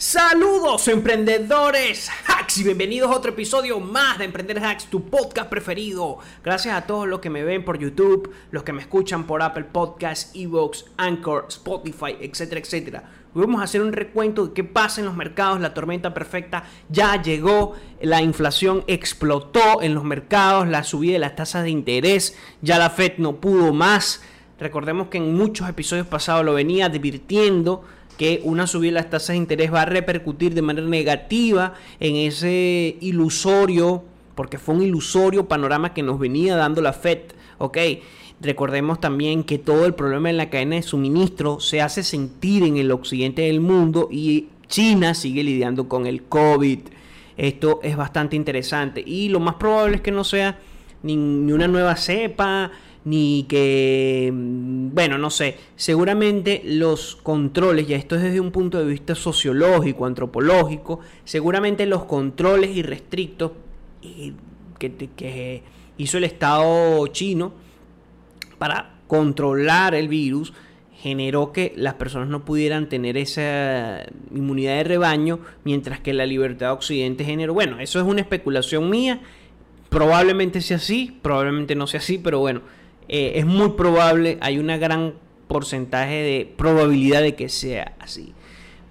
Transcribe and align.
Saludos 0.00 0.86
emprendedores 0.86 2.08
hacks 2.24 2.58
y 2.58 2.62
bienvenidos 2.62 3.10
a 3.10 3.16
otro 3.16 3.32
episodio 3.32 3.80
más 3.80 4.16
de 4.16 4.26
Emprender 4.26 4.64
Hacks, 4.64 4.86
tu 4.86 5.02
podcast 5.10 5.50
preferido. 5.50 6.18
Gracias 6.44 6.72
a 6.76 6.86
todos 6.86 7.08
los 7.08 7.18
que 7.18 7.30
me 7.30 7.42
ven 7.42 7.64
por 7.64 7.80
YouTube, 7.80 8.32
los 8.52 8.62
que 8.62 8.72
me 8.72 8.80
escuchan 8.80 9.26
por 9.26 9.42
Apple 9.42 9.64
Podcasts, 9.64 10.30
Evox, 10.36 10.84
Anchor, 10.98 11.46
Spotify, 11.48 12.16
etcétera, 12.20 12.60
etcétera. 12.60 13.10
Vamos 13.34 13.60
a 13.60 13.64
hacer 13.64 13.82
un 13.82 13.92
recuento 13.92 14.46
de 14.46 14.52
qué 14.54 14.62
pasa 14.62 15.00
en 15.00 15.06
los 15.06 15.16
mercados, 15.16 15.58
la 15.58 15.74
tormenta 15.74 16.14
perfecta 16.14 16.62
ya 16.88 17.20
llegó, 17.20 17.74
la 18.00 18.22
inflación 18.22 18.84
explotó 18.86 19.82
en 19.82 19.94
los 19.94 20.04
mercados, 20.04 20.68
la 20.68 20.84
subida 20.84 21.14
de 21.14 21.18
las 21.18 21.34
tasas 21.34 21.64
de 21.64 21.70
interés, 21.70 22.38
ya 22.62 22.78
la 22.78 22.90
Fed 22.90 23.14
no 23.18 23.40
pudo 23.40 23.72
más. 23.72 24.22
Recordemos 24.60 25.08
que 25.08 25.18
en 25.18 25.34
muchos 25.34 25.68
episodios 25.68 26.06
pasados 26.06 26.44
lo 26.44 26.54
venía 26.54 26.86
advirtiendo 26.86 27.82
que 28.18 28.42
una 28.44 28.66
subida 28.66 28.90
de 28.90 28.94
las 28.94 29.10
tasas 29.10 29.28
de 29.28 29.36
interés 29.36 29.72
va 29.72 29.82
a 29.82 29.86
repercutir 29.86 30.52
de 30.52 30.60
manera 30.60 30.86
negativa 30.86 31.74
en 32.00 32.16
ese 32.16 32.96
ilusorio, 33.00 34.04
porque 34.34 34.58
fue 34.58 34.74
un 34.74 34.82
ilusorio 34.82 35.48
panorama 35.48 35.94
que 35.94 36.02
nos 36.02 36.18
venía 36.18 36.56
dando 36.56 36.82
la 36.82 36.92
Fed, 36.92 37.20
¿ok? 37.56 37.78
Recordemos 38.40 39.00
también 39.00 39.42
que 39.42 39.58
todo 39.58 39.86
el 39.86 39.94
problema 39.94 40.30
en 40.30 40.36
la 40.36 40.50
cadena 40.50 40.76
de 40.76 40.82
suministro 40.82 41.60
se 41.60 41.80
hace 41.80 42.02
sentir 42.02 42.62
en 42.62 42.76
el 42.76 42.90
occidente 42.92 43.42
del 43.42 43.60
mundo 43.60 44.08
y 44.10 44.48
China 44.68 45.14
sigue 45.14 45.42
lidiando 45.42 45.88
con 45.88 46.06
el 46.06 46.22
COVID. 46.24 46.80
Esto 47.36 47.80
es 47.82 47.96
bastante 47.96 48.36
interesante 48.36 49.02
y 49.04 49.28
lo 49.28 49.40
más 49.40 49.54
probable 49.54 49.96
es 49.96 50.02
que 50.02 50.10
no 50.10 50.24
sea 50.24 50.58
ni, 51.02 51.16
una 51.16 51.68
nueva 51.68 51.96
cepa, 51.96 52.70
ni 53.04 53.46
que, 53.48 54.30
mm, 54.32 54.94
bueno, 54.94 55.18
no 55.18 55.30
sé, 55.30 55.56
seguramente 55.76 56.62
los 56.64 57.16
controles, 57.16 57.86
ya 57.86 57.96
esto 57.96 58.16
es 58.16 58.22
desde 58.22 58.40
un 58.40 58.50
punto 58.50 58.78
de 58.78 58.84
vista 58.84 59.14
sociológico, 59.14 60.06
antropológico, 60.06 61.00
seguramente 61.24 61.86
los 61.86 62.04
controles 62.04 62.76
irrestrictos 62.76 63.52
que, 64.78 64.92
que 65.16 65.62
hizo 65.96 66.18
el 66.18 66.24
Estado 66.24 67.06
chino 67.08 67.52
para 68.58 68.98
controlar 69.06 69.94
el 69.94 70.08
virus, 70.08 70.52
generó 70.98 71.52
que 71.52 71.72
las 71.76 71.94
personas 71.94 72.28
no 72.28 72.44
pudieran 72.44 72.88
tener 72.88 73.16
esa 73.16 74.02
inmunidad 74.34 74.76
de 74.76 74.84
rebaño, 74.84 75.40
mientras 75.64 76.00
que 76.00 76.12
la 76.12 76.26
libertad 76.26 76.66
de 76.66 76.72
Occidente 76.72 77.24
generó. 77.24 77.54
Bueno, 77.54 77.78
eso 77.78 78.00
es 78.00 78.04
una 78.04 78.20
especulación 78.20 78.90
mía. 78.90 79.20
Probablemente 79.90 80.60
sea 80.60 80.78
así, 80.78 81.16
probablemente 81.22 81.76
no 81.76 81.86
sea 81.86 82.00
así, 82.00 82.18
pero 82.18 82.40
bueno, 82.40 82.62
eh, 83.08 83.32
es 83.36 83.46
muy 83.46 83.70
probable, 83.70 84.38
hay 84.40 84.58
una 84.58 84.76
gran 84.76 85.14
porcentaje 85.48 86.22
de 86.22 86.54
probabilidad 86.56 87.22
de 87.22 87.34
que 87.34 87.48
sea 87.48 87.96
así. 87.98 88.34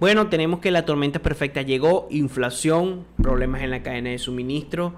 Bueno, 0.00 0.28
tenemos 0.28 0.60
que 0.60 0.70
la 0.70 0.84
tormenta 0.84 1.20
perfecta 1.20 1.62
llegó, 1.62 2.06
inflación, 2.10 3.04
problemas 3.20 3.62
en 3.62 3.70
la 3.70 3.82
cadena 3.82 4.10
de 4.10 4.18
suministro, 4.18 4.94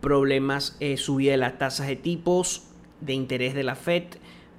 problemas, 0.00 0.76
eh, 0.80 0.96
subida 0.96 1.32
de 1.32 1.38
las 1.38 1.58
tasas 1.58 1.86
de 1.86 1.96
tipos 1.96 2.64
de 3.00 3.14
interés 3.14 3.54
de 3.54 3.62
la 3.62 3.76
Fed, 3.76 4.04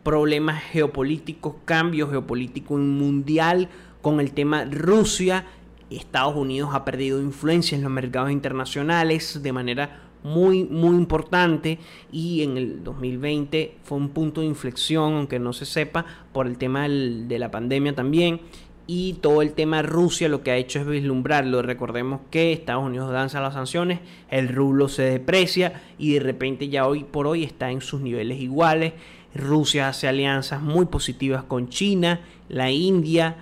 problemas 0.04 0.64
geopolíticos, 0.64 1.56
cambio 1.66 2.10
geopolítico 2.10 2.76
mundial 2.78 3.70
con 4.02 4.20
el 4.20 4.32
tema 4.32 4.66
Rusia. 4.66 5.46
Estados 5.90 6.36
Unidos 6.36 6.72
ha 6.74 6.86
perdido 6.86 7.22
influencia 7.22 7.76
en 7.76 7.84
los 7.84 7.92
mercados 7.92 8.32
internacionales 8.32 9.42
de 9.44 9.54
manera 9.54 10.03
muy, 10.24 10.64
muy 10.64 10.96
importante 10.96 11.80
y 12.12 12.44
en 12.44 12.58
el 12.58 12.84
2020 12.84 13.78
fue 13.84 13.98
un 13.98 14.10
punto 14.10 14.42
de 14.42 14.48
inflexión, 14.48 15.14
aunque 15.14 15.40
no 15.40 15.54
se 15.54 15.66
sepa, 15.66 16.06
por 16.32 16.48
el 16.48 16.58
tema 16.58 16.88
de 16.88 17.40
la 17.40 17.52
pandemia 17.52 17.94
también. 17.94 18.42
Y 18.86 19.14
todo 19.22 19.42
el 19.42 19.54
tema 19.54 19.82
Rusia 19.82 20.28
lo 20.28 20.44
que 20.44 20.52
ha 20.52 20.58
hecho 20.58 20.80
es 20.80 20.86
vislumbrarlo. 20.86 21.62
Recordemos 21.62 22.20
que 22.30 22.52
Estados 22.52 22.84
Unidos 22.84 23.12
danza 23.12 23.40
las 23.40 23.54
sanciones, 23.54 24.00
el 24.30 24.50
rublo 24.50 24.90
se 24.90 25.04
deprecia 25.04 25.82
y 25.98 26.14
de 26.14 26.20
repente 26.20 26.68
ya 26.68 26.86
hoy 26.86 27.06
por 27.06 27.28
hoy 27.28 27.44
está 27.44 27.72
en 27.72 27.80
sus 27.80 28.02
niveles 28.02 28.42
iguales. 28.42 28.94
Rusia 29.34 29.88
hace 29.88 30.08
alianzas 30.08 30.62
muy 30.62 30.86
positivas 30.86 31.44
con 31.44 31.70
China, 31.70 32.20
la 32.50 32.72
India, 32.72 33.38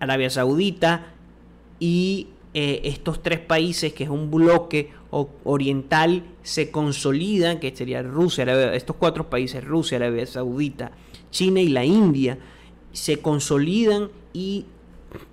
Arabia 0.00 0.30
Saudita 0.30 1.06
y 1.78 2.28
eh, 2.58 2.88
estos 2.88 3.22
tres 3.22 3.38
países, 3.38 3.92
que 3.92 4.04
es 4.04 4.08
un 4.08 4.30
bloque 4.30 4.88
oriental, 5.10 6.24
se 6.42 6.70
consolidan, 6.70 7.60
que 7.60 7.76
sería 7.76 8.00
Rusia, 8.02 8.72
estos 8.72 8.96
cuatro 8.96 9.28
países, 9.28 9.62
Rusia, 9.62 9.98
Arabia 9.98 10.24
Saudita, 10.24 10.92
China 11.30 11.60
y 11.60 11.68
la 11.68 11.84
India, 11.84 12.38
se 12.92 13.18
consolidan 13.18 14.08
y 14.32 14.64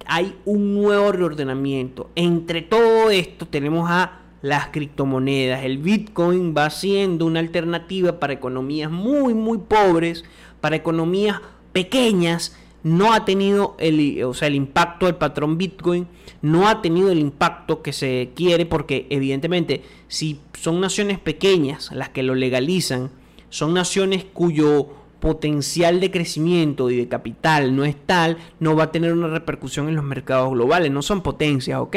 hay 0.05 0.35
un 0.43 0.73
nuevo 0.73 1.13
reordenamiento. 1.13 2.09
Entre 2.17 2.61
todo 2.61 3.09
esto 3.09 3.47
tenemos 3.47 3.89
a 3.89 4.19
las 4.41 4.67
criptomonedas. 4.67 5.63
El 5.63 5.77
Bitcoin 5.77 6.53
va 6.53 6.69
siendo 6.71 7.25
una 7.25 7.39
alternativa 7.39 8.19
para 8.19 8.33
economías 8.33 8.91
muy, 8.91 9.33
muy 9.33 9.59
pobres, 9.59 10.25
para 10.59 10.75
economías 10.75 11.39
pequeñas 11.71 12.57
no 12.83 13.13
ha 13.13 13.25
tenido 13.25 13.75
el, 13.79 14.23
o 14.23 14.33
sea, 14.33 14.49
el 14.49 14.55
impacto 14.55 15.05
del 15.05 15.15
patrón 15.15 15.57
Bitcoin, 15.57 16.07
no 16.41 16.67
ha 16.67 16.81
tenido 16.81 17.09
el 17.09 17.19
impacto 17.19 17.81
que 17.81 17.93
se 17.93 18.31
quiere 18.35 18.65
porque 18.65 19.07
evidentemente 19.09 19.81
si 20.07 20.39
son 20.59 20.81
naciones 20.81 21.17
pequeñas 21.17 21.91
las 21.93 22.09
que 22.09 22.23
lo 22.23 22.35
legalizan, 22.35 23.09
son 23.49 23.73
naciones 23.73 24.25
cuyo 24.25 24.89
potencial 25.21 26.01
de 26.01 26.11
crecimiento 26.11 26.89
y 26.89 26.97
de 26.97 27.07
capital 27.07 27.75
no 27.77 27.85
es 27.85 27.95
tal, 28.05 28.37
no 28.59 28.75
va 28.75 28.85
a 28.85 28.91
tener 28.91 29.13
una 29.13 29.29
repercusión 29.29 29.87
en 29.87 29.95
los 29.95 30.03
mercados 30.03 30.51
globales, 30.51 30.91
no 30.91 31.01
son 31.01 31.21
potencias, 31.21 31.79
¿ok? 31.79 31.95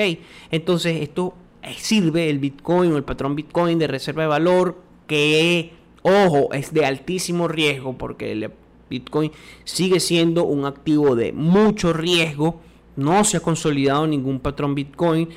Entonces 0.53 1.03
esto 1.03 1.35
sirve 1.77 2.31
el 2.31 2.39
Bitcoin 2.39 2.93
o 2.93 2.97
el 2.97 3.03
patrón 3.03 3.35
Bitcoin 3.35 3.81
de 3.81 3.89
reserva 3.89 4.23
de 4.23 4.29
valor 4.29 4.81
que, 5.09 5.73
ojo, 6.03 6.53
es 6.53 6.73
de 6.73 6.87
altísimo 6.87 7.49
riesgo 7.49 7.99
porque 7.99 8.33
le 8.37 8.51
Bitcoin 8.89 9.33
sigue 9.65 10.01
siendo 10.01 10.45
un 10.45 10.65
activo 10.65 11.17
de 11.17 11.33
mucho 11.33 11.93
riesgo. 11.93 12.61
No 12.97 13.25
se 13.25 13.39
ha 13.39 13.41
consolidado 13.41 14.07
ningún 14.07 14.41
patrón 14.41 14.75
Bitcoin. 14.75 15.29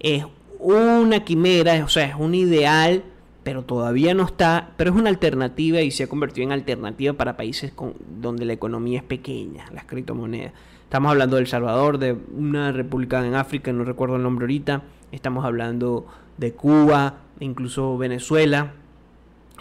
Es 0.00 0.24
una 0.58 1.24
quimera, 1.24 1.84
o 1.84 1.88
sea, 1.88 2.06
es 2.06 2.16
un 2.18 2.34
ideal, 2.34 3.04
pero 3.42 3.62
todavía 3.62 4.14
no 4.14 4.24
está. 4.24 4.72
Pero 4.76 4.90
es 4.90 4.96
una 4.96 5.08
alternativa 5.08 5.80
y 5.80 5.90
se 5.90 6.04
ha 6.04 6.08
convertido 6.08 6.46
en 6.46 6.52
alternativa 6.52 7.12
para 7.14 7.36
países 7.36 7.72
donde 8.20 8.44
la 8.44 8.52
economía 8.52 8.98
es 8.98 9.04
pequeña, 9.04 9.66
las 9.72 9.84
criptomonedas. 9.84 10.52
Estamos 10.84 11.10
hablando 11.10 11.36
de 11.36 11.42
El 11.42 11.48
Salvador, 11.48 11.98
de 11.98 12.16
una 12.36 12.70
república 12.70 13.26
en 13.26 13.34
África, 13.34 13.72
no 13.72 13.84
recuerdo 13.84 14.16
el 14.16 14.22
nombre 14.22 14.44
ahorita. 14.44 14.82
Estamos 15.10 15.44
hablando 15.44 16.06
de 16.36 16.52
Cuba, 16.52 17.18
incluso 17.40 17.96
Venezuela. 17.98 18.72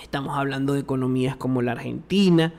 Estamos 0.01 0.37
hablando 0.37 0.73
de 0.73 0.81
economías 0.81 1.35
como 1.35 1.61
la 1.61 1.71
Argentina 1.71 2.53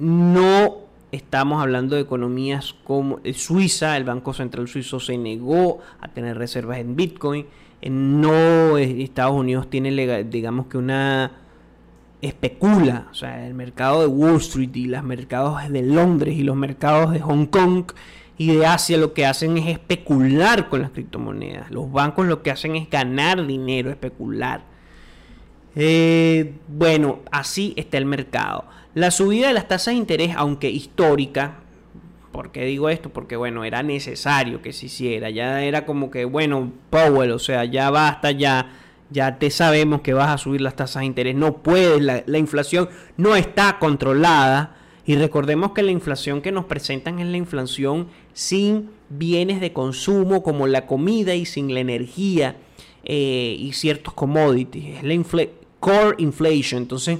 no 0.00 0.78
estamos 1.12 1.62
hablando 1.62 1.94
de 1.94 2.02
economías 2.02 2.74
como 2.84 3.20
Suiza, 3.34 3.96
el 3.96 4.04
Banco 4.04 4.32
Central 4.32 4.66
Suizo 4.66 4.98
se 4.98 5.18
negó 5.18 5.80
a 6.00 6.08
tener 6.08 6.38
reservas 6.38 6.78
en 6.78 6.96
Bitcoin. 6.96 7.46
No 7.82 8.76
Estados 8.78 9.34
Unidos 9.34 9.68
tiene, 9.70 10.24
digamos 10.24 10.66
que 10.66 10.78
una 10.78 11.32
especula, 12.20 13.08
o 13.10 13.14
sea, 13.14 13.46
el 13.46 13.54
mercado 13.54 14.00
de 14.00 14.06
Wall 14.06 14.36
Street 14.36 14.74
y 14.74 14.86
los 14.86 15.02
mercados 15.02 15.68
de 15.68 15.82
Londres 15.82 16.34
y 16.34 16.42
los 16.42 16.56
mercados 16.56 17.12
de 17.12 17.20
Hong 17.20 17.46
Kong 17.46 17.92
y 18.36 18.54
de 18.54 18.66
Asia 18.66 18.96
lo 18.96 19.12
que 19.12 19.26
hacen 19.26 19.58
es 19.58 19.66
especular 19.68 20.68
con 20.70 20.80
las 20.80 20.90
criptomonedas. 20.90 21.70
Los 21.70 21.92
bancos 21.92 22.26
lo 22.26 22.42
que 22.42 22.50
hacen 22.50 22.74
es 22.74 22.88
ganar 22.88 23.46
dinero, 23.46 23.90
especular. 23.90 24.69
Eh, 25.76 26.54
bueno, 26.68 27.20
así 27.30 27.74
está 27.76 27.98
el 27.98 28.06
mercado. 28.06 28.64
La 28.94 29.10
subida 29.10 29.48
de 29.48 29.54
las 29.54 29.68
tasas 29.68 29.94
de 29.94 29.98
interés, 29.98 30.34
aunque 30.36 30.70
histórica, 30.70 31.58
¿por 32.32 32.50
qué 32.50 32.64
digo 32.64 32.88
esto? 32.88 33.10
Porque 33.10 33.36
bueno, 33.36 33.64
era 33.64 33.82
necesario 33.82 34.62
que 34.62 34.72
se 34.72 34.86
hiciera, 34.86 35.30
ya 35.30 35.62
era 35.62 35.86
como 35.86 36.10
que, 36.10 36.24
bueno, 36.24 36.72
Powell, 36.90 37.30
o 37.32 37.38
sea, 37.38 37.64
ya 37.64 37.90
basta, 37.90 38.32
ya, 38.32 38.72
ya 39.10 39.38
te 39.38 39.50
sabemos 39.50 40.00
que 40.00 40.12
vas 40.12 40.30
a 40.30 40.38
subir 40.38 40.60
las 40.60 40.74
tasas 40.74 41.00
de 41.00 41.06
interés, 41.06 41.36
no 41.36 41.58
puedes, 41.58 42.02
la, 42.02 42.24
la 42.26 42.38
inflación 42.38 42.88
no 43.16 43.36
está 43.36 43.78
controlada. 43.78 44.76
Y 45.06 45.16
recordemos 45.16 45.72
que 45.72 45.82
la 45.82 45.90
inflación 45.90 46.40
que 46.40 46.52
nos 46.52 46.66
presentan 46.66 47.18
es 47.18 47.26
la 47.26 47.36
inflación 47.36 48.08
sin 48.32 48.90
bienes 49.08 49.60
de 49.60 49.72
consumo 49.72 50.42
como 50.42 50.66
la 50.66 50.86
comida 50.86 51.34
y 51.34 51.46
sin 51.46 51.74
la 51.74 51.80
energía 51.80 52.56
eh, 53.02 53.56
y 53.58 53.72
ciertos 53.72 54.14
commodities. 54.14 54.98
Es 54.98 55.02
la 55.02 55.14
core 55.80 56.14
inflation. 56.18 56.82
Entonces, 56.82 57.18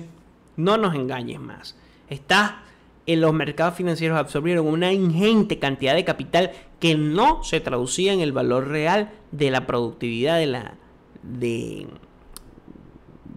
no 0.56 0.76
nos 0.76 0.94
engañes 0.94 1.40
más. 1.40 1.76
Está 2.08 2.62
en 3.06 3.20
los 3.20 3.32
mercados 3.32 3.74
financieros 3.74 4.18
absorbieron 4.18 4.66
una 4.66 4.92
ingente 4.92 5.58
cantidad 5.58 5.94
de 5.94 6.04
capital 6.04 6.52
que 6.78 6.94
no 6.94 7.42
se 7.42 7.60
traducía 7.60 8.12
en 8.12 8.20
el 8.20 8.32
valor 8.32 8.68
real 8.68 9.10
de 9.32 9.50
la 9.50 9.66
productividad 9.66 10.38
de 10.38 10.46
la 10.46 10.74
de, 11.22 11.86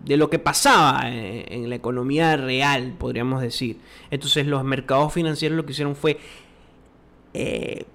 de 0.06 0.18
lo 0.18 0.30
que 0.30 0.40
pasaba 0.40 1.10
en, 1.10 1.70
la 1.70 1.76
economía 1.76 2.38
real, 2.38 2.94
podríamos 2.98 3.42
decir. 3.42 3.80
Entonces 4.12 4.46
los 4.46 4.64
mercados 4.64 5.14
financieros 5.14 5.56
lo 5.56 5.66
que 5.66 5.72
hicieron 5.72 5.96
fue 5.96 6.20
eh, 7.34 7.86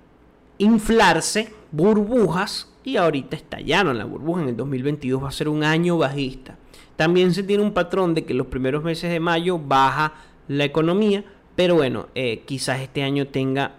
inflarse 0.59 1.53
burbujas 1.71 2.73
y 2.83 2.97
ahorita 2.97 3.37
estallaron 3.37 3.99
la 3.99 4.05
burbuja. 4.05 4.43
En 4.43 4.49
el 4.49 4.57
2022 4.57 5.23
va 5.23 5.29
a 5.29 5.33
ser 5.33 5.49
un 5.49 5.63
año 5.63 5.99
bajista. 5.99 6.59
También 6.99 7.33
se 7.33 7.45
tiene 7.45 7.63
un 7.63 7.75
patrón 7.75 8.13
de 8.13 8.25
que 8.25 8.35
los 8.35 8.49
primeros 8.49 8.83
meses 8.83 9.09
de 9.09 9.21
mayo 9.21 9.57
baja 9.57 10.15
la 10.49 10.65
economía, 10.65 11.23
pero 11.55 11.77
bueno, 11.77 12.09
eh, 12.17 12.43
quizás 12.45 12.81
este 12.81 13.05
año 13.05 13.29
tenga 13.29 13.77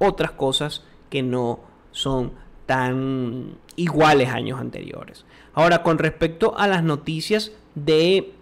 otras 0.00 0.32
cosas 0.32 0.82
que 1.10 1.22
no 1.22 1.60
son 1.92 2.32
tan 2.66 3.52
iguales 3.76 4.30
años 4.30 4.58
anteriores. 4.58 5.24
Ahora, 5.54 5.84
con 5.84 5.98
respecto 5.98 6.58
a 6.58 6.66
las 6.66 6.82
noticias 6.82 7.52
de, 7.76 8.32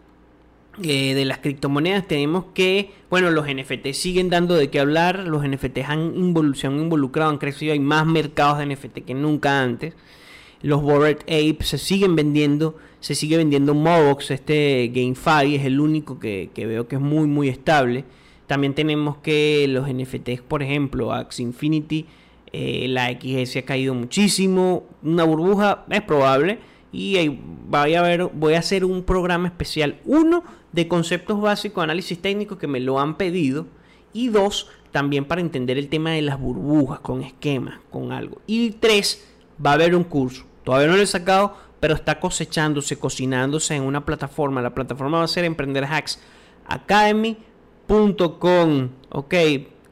eh, 0.82 1.14
de 1.14 1.24
las 1.26 1.40
criptomonedas, 1.40 2.08
tenemos 2.08 2.46
que, 2.54 2.94
bueno, 3.10 3.30
los 3.30 3.46
NFT 3.46 3.88
siguen 3.92 4.30
dando 4.30 4.54
de 4.54 4.70
qué 4.70 4.80
hablar, 4.80 5.18
los 5.18 5.46
NFT 5.46 5.80
han 5.86 6.54
se 6.54 6.66
han 6.66 6.80
involucrado, 6.80 7.28
han 7.28 7.36
crecido, 7.36 7.74
hay 7.74 7.80
más 7.80 8.06
mercados 8.06 8.56
de 8.56 8.74
NFT 8.74 9.04
que 9.04 9.12
nunca 9.12 9.60
antes. 9.60 9.92
Los 10.62 10.80
Bored 10.80 11.18
Apes 11.24 11.68
se 11.68 11.76
siguen 11.76 12.16
vendiendo, 12.16 12.78
se 13.00 13.14
sigue 13.14 13.36
vendiendo 13.36 13.74
Mobox, 13.74 14.30
este 14.30 14.90
GameFi 14.92 15.56
es 15.56 15.64
el 15.64 15.80
único 15.80 16.18
que, 16.18 16.50
que 16.54 16.66
veo 16.66 16.88
que 16.88 16.96
es 16.96 17.02
muy, 17.02 17.26
muy 17.26 17.48
estable. 17.48 18.04
También 18.46 18.74
tenemos 18.74 19.18
que 19.18 19.66
los 19.68 19.86
NFTs, 19.88 20.40
por 20.40 20.62
ejemplo, 20.62 21.12
Axie 21.12 21.44
Infinity, 21.44 22.06
eh, 22.52 22.86
la 22.88 23.10
XS 23.10 23.56
ha 23.56 23.62
caído 23.62 23.94
muchísimo, 23.94 24.84
una 25.02 25.24
burbuja 25.24 25.84
es 25.90 26.02
probable. 26.02 26.58
Y 26.90 27.16
ahí 27.18 27.40
voy 27.68 27.94
a, 27.94 28.02
ver, 28.02 28.30
voy 28.32 28.54
a 28.54 28.60
hacer 28.60 28.84
un 28.84 29.02
programa 29.02 29.48
especial. 29.48 30.00
Uno, 30.06 30.42
de 30.72 30.88
conceptos 30.88 31.40
básicos, 31.40 31.84
análisis 31.84 32.18
técnico 32.18 32.58
que 32.58 32.66
me 32.66 32.80
lo 32.80 32.98
han 32.98 33.16
pedido. 33.16 33.66
Y 34.12 34.28
dos, 34.28 34.68
también 34.90 35.26
para 35.26 35.42
entender 35.42 35.76
el 35.76 35.88
tema 35.88 36.12
de 36.12 36.22
las 36.22 36.40
burbujas, 36.40 37.00
con 37.00 37.22
esquemas, 37.22 37.78
con 37.90 38.12
algo. 38.12 38.40
Y 38.46 38.70
tres, 38.70 39.28
va 39.64 39.72
a 39.72 39.74
haber 39.74 39.94
un 39.94 40.04
curso. 40.04 40.44
Todavía 40.64 40.88
no 40.88 40.96
lo 40.96 41.02
he 41.02 41.06
sacado, 41.06 41.56
pero 41.80 41.94
está 41.94 42.18
cosechándose, 42.18 42.98
cocinándose 42.98 43.76
en 43.76 43.82
una 43.82 44.04
plataforma. 44.04 44.62
La 44.62 44.74
plataforma 44.74 45.18
va 45.18 45.24
a 45.24 45.28
ser 45.28 45.44
Emprender 45.44 45.84
Hacks 45.84 46.20
ok, 49.10 49.34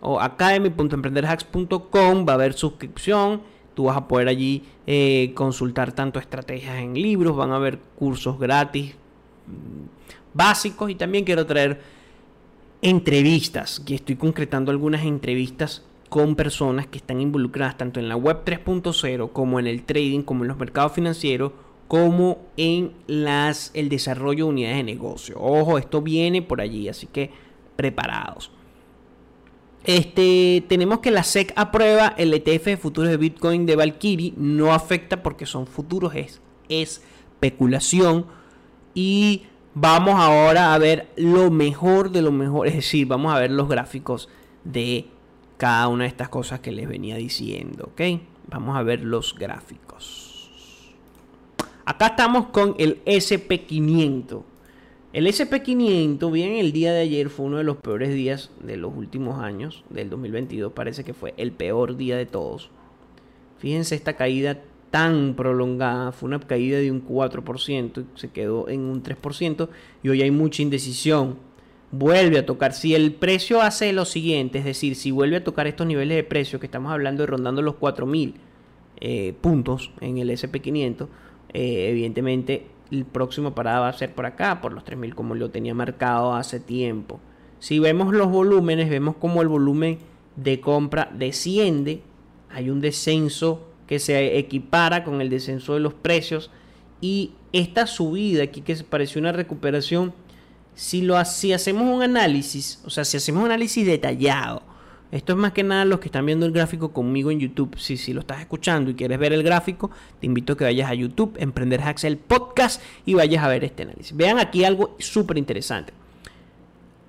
o 0.01 0.21
academy.emprenderhacks.com 0.21 2.27
va 2.27 2.33
a 2.33 2.35
haber 2.35 2.53
suscripción. 2.53 3.43
Tú 3.75 3.85
vas 3.85 3.97
a 3.97 4.09
poder 4.09 4.29
allí 4.29 4.65
eh, 4.87 5.33
consultar 5.35 5.93
tanto 5.93 6.19
estrategias 6.19 6.77
en 6.77 6.95
libros, 6.95 7.37
van 7.37 7.53
a 7.53 7.57
haber 7.57 7.79
cursos 7.97 8.39
gratis 8.39 8.95
mm, 9.47 9.87
básicos 10.33 10.91
y 10.91 10.95
también 10.95 11.25
quiero 11.25 11.47
traer 11.47 11.81
entrevistas, 12.83 13.81
que 13.81 13.95
estoy 13.95 14.17
concretando 14.17 14.71
algunas 14.71 15.05
entrevistas 15.05 15.83
con 16.09 16.37
personas 16.37 16.87
que 16.87 16.99
están 16.99 17.21
involucradas 17.21 17.77
tanto 17.77 18.01
en 18.01 18.09
la 18.09 18.17
web 18.17 18.45
3.0 18.45 19.33
como 19.33 19.59
en 19.59 19.67
el 19.67 19.83
trading, 19.83 20.23
como 20.23 20.45
en 20.45 20.49
los 20.49 20.59
mercados 20.59 20.93
financieros, 20.93 21.53
como 21.89 22.39
en 22.57 22.93
las 23.07 23.71
el 23.75 23.89
desarrollo 23.89 24.47
de 24.47 24.51
unidades 24.51 24.77
de 24.79 24.83
negocio. 24.83 25.37
Ojo, 25.39 25.79
esto 25.79 26.03
viene 26.03 26.43
por 26.43 26.61
allí, 26.61 26.89
así 26.89 27.07
que 27.07 27.31
preparados. 27.77 28.51
Este, 29.85 30.65
tenemos 30.69 30.99
que 30.99 31.13
la 31.13 31.23
SEC 31.23 31.53
aprueba 31.55 32.13
el 32.17 32.35
ETF 32.35 32.65
de 32.65 32.77
futuros 32.77 33.09
de 33.09 33.17
Bitcoin 33.17 33.67
de 33.67 33.77
Valkyrie. 33.77 34.35
No 34.37 34.75
afecta 34.75 35.23
porque 35.23 35.47
son 35.47 35.69
futuros, 35.69 36.13
es 36.69 37.03
especulación. 37.37 38.27
Y 38.95 39.45
vamos 39.75 40.17
ahora 40.17 40.75
a 40.75 40.79
ver 40.79 41.13
lo 41.17 41.53
mejor 41.53 42.11
de 42.11 42.23
lo 42.23 42.33
mejor. 42.33 42.67
Es 42.67 42.75
decir, 42.75 43.07
vamos 43.07 43.33
a 43.33 43.39
ver 43.39 43.53
los 43.53 43.69
gráficos 43.69 44.29
de 44.65 45.07
cada 45.57 45.87
una 45.87 46.03
de 46.03 46.09
estas 46.09 46.31
cosas 46.31 46.59
que 46.59 46.73
les 46.73 46.89
venía 46.89 47.15
diciendo. 47.15 47.91
¿Ok? 47.93 48.21
Vamos 48.49 48.77
a 48.77 48.83
ver 48.83 49.03
los 49.03 49.37
gráficos. 49.37 50.36
Acá 51.87 52.09
estamos 52.09 52.49
con 52.49 52.75
el 52.79 53.01
SP500. 53.05 54.43
El 55.13 55.29
SP500, 55.29 56.33
bien 56.33 56.55
el 56.55 56.73
día 56.73 56.93
de 56.93 57.03
ayer, 57.03 57.31
fue 57.31 57.47
uno 57.47 57.59
de 57.59 57.63
los 57.63 57.77
peores 57.77 58.13
días 58.13 58.51
de 58.61 58.77
los 58.77 58.93
últimos 58.93 59.39
años, 59.39 59.85
del 59.89 60.11
2022. 60.11 60.73
Parece 60.73 61.05
que 61.05 61.15
fue 61.15 61.33
el 61.37 61.53
peor 61.53 61.97
día 61.97 62.17
de 62.17 62.27
todos. 62.27 62.71
Fíjense 63.59 63.95
esta 63.95 64.17
caída 64.17 64.59
tan 64.91 65.35
prolongada, 65.37 66.11
fue 66.11 66.27
una 66.27 66.41
caída 66.41 66.79
de 66.79 66.91
un 66.91 67.07
4%, 67.07 68.05
se 68.17 68.31
quedó 68.31 68.69
en 68.69 68.81
un 68.81 69.05
3% 69.05 69.69
y 70.03 70.09
hoy 70.09 70.23
hay 70.23 70.33
mucha 70.33 70.63
indecisión. 70.63 71.37
Vuelve 71.93 72.41
a 72.41 72.47
tocar, 72.47 72.73
si 72.73 72.97
el 72.97 73.15
precio 73.15 73.63
hace 73.63 73.93
lo 73.93 74.07
siguiente, 74.07 74.59
es 74.59 74.65
decir, 74.65 74.97
si 74.97 75.13
vuelve 75.13 75.37
a 75.37 75.45
tocar 75.45 75.69
estos 75.69 75.87
niveles 75.87 76.17
de 76.17 76.25
precio 76.25 76.59
que 76.59 76.67
estamos 76.67 76.91
hablando 76.91 77.23
de 77.23 77.29
rondando 77.29 77.63
los 77.63 77.77
4.000 77.77 78.35
eh, 78.99 79.35
puntos 79.41 79.93
en 80.01 80.19
el 80.19 80.31
SP500, 80.31 81.07
eh, 81.53 81.89
evidentemente 81.91 82.67
el 82.91 83.05
próximo 83.05 83.55
parada 83.55 83.81
va 83.81 83.89
a 83.89 83.93
ser 83.93 84.15
por 84.15 84.27
acá, 84.27 84.61
por 84.61 84.73
los 84.73 84.85
3000 84.85 85.15
como 85.15 85.35
lo 85.35 85.51
tenía 85.51 85.75
marcado 85.75 86.35
hace 86.35 86.61
tiempo. 86.61 87.21
Si 87.59 87.79
vemos 87.79 88.15
los 88.15 88.31
volúmenes, 88.31 88.91
vemos 88.91 89.17
como 89.17 89.43
el 89.43 89.49
volumen 89.49 89.99
de 90.37 90.61
compra 90.61 91.11
desciende, 91.13 92.03
hay 92.51 92.71
un 92.71 92.81
descenso 92.81 93.67
que 93.87 93.99
se 93.99 94.39
equipara 94.39 95.05
con 95.05 95.21
el 95.21 95.31
descenso 95.31 95.75
de 95.75 95.81
los 95.81 95.95
precios 95.95 96.51
y 97.01 97.33
esta 97.53 97.87
subida 97.87 98.45
aquí 98.45 98.61
que 98.61 98.75
pareció 98.77 99.21
una 99.21 99.33
recuperación, 99.33 100.13
si 100.75 101.03
lo 101.03 101.23
si 101.25 101.53
hacemos 101.53 101.83
un 101.95 102.03
análisis, 102.03 102.83
o 102.85 102.91
sea, 102.91 103.05
si 103.05 103.17
hacemos 103.17 103.41
un 103.41 103.47
análisis 103.47 103.87
detallado, 103.87 104.63
esto 105.13 105.33
es 105.33 105.39
más 105.39 105.53
que 105.53 105.63
nada 105.63 105.85
los 105.85 106.01
que 106.01 106.07
están 106.07 106.27
viendo 106.27 106.47
el 106.47 106.53
gráfico 106.53 106.93
conmigo 106.93 107.31
en 107.31 107.39
YouTube. 107.39 107.79
Si, 107.79 108.13
lo 108.13 108.21
estás 108.21 108.41
escuchando 108.41 108.91
y 108.91 108.95
quieres 108.95 109.19
ver 109.19 109.33
el 109.33 109.43
gráfico, 109.43 109.91
te 110.21 110.27
invito 110.27 110.55
a 110.55 110.57
que 110.57 110.65
vayas 110.65 110.91
a 110.91 110.95
YouTube, 110.95 111.37
Emprender 111.39 111.81
Hacks, 111.81 112.05
el 112.05 112.17
podcast, 112.17 112.83
y 113.05 113.15
vayas 113.15 113.45
a 113.45 113.49
ver 113.49 113.63
este 113.63 113.85
análisis. 113.85 114.17
Vean 114.17 114.39
aquí 114.39 114.65
algo 114.65 114.97
súper 114.99 115.39
interesante. 115.39 115.93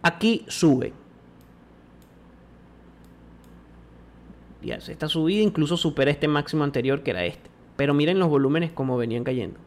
Aquí 0.03 0.45
sube. 0.47 0.93
Ya, 4.61 4.75
esta 4.75 5.07
subida 5.07 5.41
incluso 5.41 5.77
supera 5.77 6.11
este 6.11 6.27
máximo 6.27 6.63
anterior 6.63 7.01
que 7.01 7.11
era 7.11 7.25
este. 7.25 7.49
Pero 7.77 7.93
miren 7.93 8.19
los 8.19 8.29
volúmenes 8.29 8.71
como 8.71 8.97
venían 8.97 9.23
cayendo. 9.23 9.59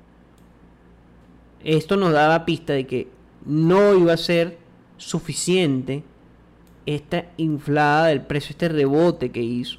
Esto 1.65 1.97
nos 1.97 2.13
daba 2.13 2.45
pista 2.45 2.75
de 2.75 2.87
que 2.87 3.09
no 3.45 3.95
iba 3.95 4.13
a 4.13 4.17
ser 4.17 4.59
suficiente 4.97 6.05
esta 6.87 7.27
inflada 7.37 8.07
del 8.07 8.23
precio, 8.23 8.53
este 8.53 8.69
rebote 8.69 9.31
que 9.31 9.43
hizo, 9.43 9.79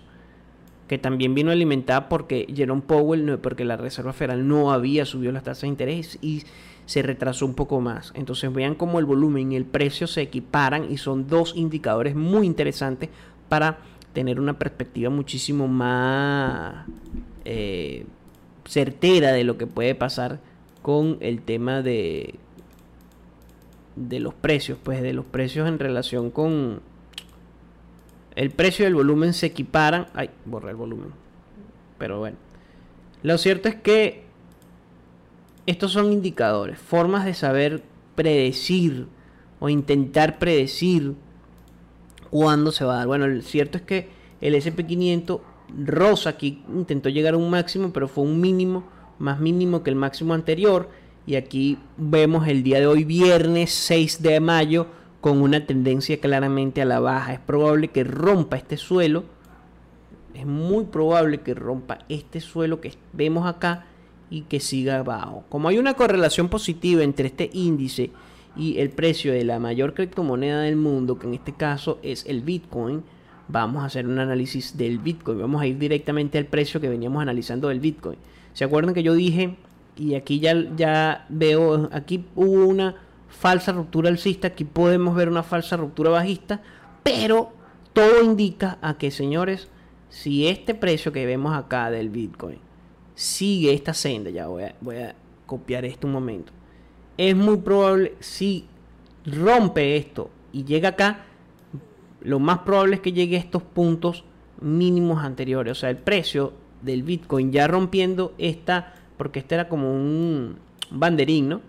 que 0.88 0.98
también 0.98 1.33
vino 1.33 1.51
alimentada 1.51 2.09
porque 2.09 2.48
Jerome 2.53 2.81
Powell, 2.81 3.39
porque 3.39 3.65
la 3.65 3.77
Reserva 3.77 4.13
Federal 4.13 4.48
no 4.48 4.71
había 4.71 5.05
subido 5.05 5.31
las 5.31 5.43
tasas 5.43 5.62
de 5.62 5.67
interés 5.70 6.20
y 6.22 6.43
se 6.86 7.01
retrasó 7.01 7.46
un 7.46 7.53
poco 7.53 7.79
más. 7.79 8.12
Entonces 8.15 8.51
vean 8.53 8.75
cómo 8.75 9.00
el 9.00 9.05
volumen 9.05 9.51
y 9.51 9.55
el 9.55 9.65
precio 9.65 10.08
se 10.08 10.22
equiparan 10.22 10.91
y 10.91 10.98
son 10.98 11.27
dos 11.27 11.53
indicadores 11.55 12.15
muy 12.15 12.46
interesantes 12.46 13.10
para 13.48 13.79
tener 14.13 14.39
una 14.39 14.60
perspectiva 14.60 15.10
muchísimo 15.10 15.67
más 15.67 16.86
eh, 17.46 18.05
certera 18.65 19.31
de 19.31 19.43
lo 19.43 19.58
que 19.58 19.67
puede 19.67 19.96
pasar 19.96 20.39
con 20.81 21.17
el 21.22 21.41
tema 21.41 21.81
de 21.81 22.36
de 23.96 24.20
los 24.20 24.34
precios, 24.34 24.77
pues 24.81 25.01
de 25.01 25.13
los 25.13 25.25
precios 25.25 25.67
en 25.67 25.79
relación 25.79 26.31
con 26.31 26.81
el 28.35 28.51
precio 28.51 28.83
y 28.83 28.88
el 28.88 28.95
volumen 28.95 29.33
se 29.33 29.47
equiparan. 29.47 30.07
Ay, 30.13 30.29
borré 30.45 30.69
el 30.69 30.75
volumen. 30.75 31.11
Pero 31.97 32.19
bueno. 32.19 32.38
Lo 33.23 33.38
cierto 33.38 33.69
es 33.69 33.75
que 33.75 34.23
estos 35.67 35.91
son 35.91 36.11
indicadores, 36.11 36.79
formas 36.79 37.25
de 37.25 37.33
saber 37.35 37.83
predecir 38.15 39.07
o 39.59 39.69
intentar 39.69 40.39
predecir 40.39 41.13
cuándo 42.31 42.71
se 42.71 42.83
va 42.83 42.93
a 42.93 42.97
dar. 42.97 43.07
Bueno, 43.07 43.27
lo 43.27 43.41
cierto 43.41 43.77
es 43.77 43.83
que 43.83 44.09
el 44.41 44.55
SP500 44.55 45.39
rosa 45.85 46.31
aquí 46.31 46.63
intentó 46.73 47.09
llegar 47.09 47.35
a 47.35 47.38
un 47.38 47.50
máximo, 47.50 47.93
pero 47.93 48.07
fue 48.07 48.23
un 48.23 48.41
mínimo, 48.41 48.83
más 49.19 49.39
mínimo 49.39 49.83
que 49.83 49.91
el 49.91 49.95
máximo 49.95 50.33
anterior. 50.33 50.89
Y 51.27 51.35
aquí 51.35 51.77
vemos 51.97 52.47
el 52.47 52.63
día 52.63 52.79
de 52.79 52.88
hoy, 52.88 53.03
viernes 53.03 53.71
6 53.71 54.23
de 54.23 54.39
mayo, 54.39 54.88
con 55.22 55.42
una 55.42 55.66
tendencia 55.66 56.20
claramente 56.20 56.82
a 56.82 56.86
la 56.86 57.00
baja. 57.00 57.34
Es 57.34 57.40
probable 57.40 57.90
que 57.90 58.04
rompa 58.04 58.58
este 58.58 58.75
suelo. 58.75 59.24
Es 60.34 60.46
muy 60.46 60.86
probable 60.86 61.42
que 61.42 61.54
rompa 61.54 62.00
este 62.10 62.42
suelo 62.42 62.82
que 62.82 62.94
vemos 63.13 63.48
acá 63.48 63.86
y 64.30 64.42
que 64.42 64.60
siga 64.60 65.00
abajo. 65.00 65.44
Como 65.50 65.68
hay 65.68 65.78
una 65.78 65.94
correlación 65.94 66.50
positiva 66.50 67.04
entre 67.04 67.28
este 67.28 67.50
índice 67.54 68.12
y 68.56 68.80
el 68.80 68.90
precio 68.90 69.32
de 69.32 69.44
la 69.44 69.60
mayor 69.60 69.94
criptomoneda 69.94 70.62
del 70.62 70.75
mundo, 70.75 71.20
que 71.20 71.28
en 71.28 71.36
este 71.36 71.54
caso 71.54 72.00
es 72.01 72.25
el 72.25 72.42
Bitcoin, 72.42 73.04
vamos 73.48 73.84
a 73.84 73.88
hacer 73.88 74.08
un 74.08 74.20
análisis 74.20 74.78
del 74.78 75.00
Bitcoin. 75.00 75.40
Vamos 75.40 75.62
a 75.62 75.68
ir 75.68 75.78
directamente 75.78 76.38
al 76.38 76.46
precio 76.46 76.82
que 76.82 76.90
veníamos 76.90 77.22
analizando 77.22 77.68
del 77.68 77.80
Bitcoin. 77.80 78.18
¿Se 78.54 78.63
acuerdan 78.63 78.94
que 78.94 79.04
yo 79.04 79.13
dije, 79.13 79.56
y 79.98 80.16
aquí 80.16 80.40
ya, 80.40 80.56
ya 80.75 81.25
veo, 81.30 81.90
aquí 81.92 82.25
hubo 82.36 82.66
una 82.66 82.96
falsa 83.31 83.71
ruptura 83.71 84.09
alcista, 84.09 84.50
aquí 84.50 84.65
podemos 84.65 85.15
ver 85.15 85.29
una 85.29 85.43
falsa 85.43 85.77
ruptura 85.77 86.11
bajista, 86.11 86.61
pero 87.01 87.51
todo 87.93 88.23
indica 88.23 88.77
a 88.81 88.97
que, 88.97 89.09
señores, 89.09 89.69
si 90.09 90.47
este 90.47 90.75
precio 90.75 91.11
que 91.11 91.25
vemos 91.25 91.55
acá 91.55 91.89
del 91.89 92.09
Bitcoin 92.09 92.59
sigue 93.15 93.73
esta 93.73 93.93
senda, 93.93 94.29
ya 94.29 94.47
voy 94.47 94.63
a, 94.63 95.15
copiar 95.45 95.83
esto 95.83 96.07
un 96.07 96.13
momento, 96.13 96.53
es 97.17 97.35
muy 97.35 97.57
probable, 97.57 98.15
si 98.19 98.67
rompe 99.25 99.97
esto 99.97 100.29
y 100.53 100.63
llega 100.63 100.89
acá, 100.89 101.25
lo 102.21 102.39
más 102.39 102.59
probable 102.59 102.95
es 102.95 103.01
que 103.01 103.11
llegue 103.11 103.35
a 103.35 103.39
estos 103.39 103.63
puntos 103.63 104.23
mínimos 104.61 105.23
anteriores. 105.23 105.71
O 105.71 105.75
sea, 105.75 105.89
el 105.89 105.97
precio 105.97 106.53
del 106.81 107.03
Bitcoin 107.03 107.51
ya 107.51 107.67
rompiendo 107.67 108.33
esta, 108.38 108.93
porque 109.17 109.39
este 109.39 109.55
era 109.55 109.67
como 109.67 109.93
un, 109.93 110.57
banderín, 110.91 111.50
¿no? 111.50 111.61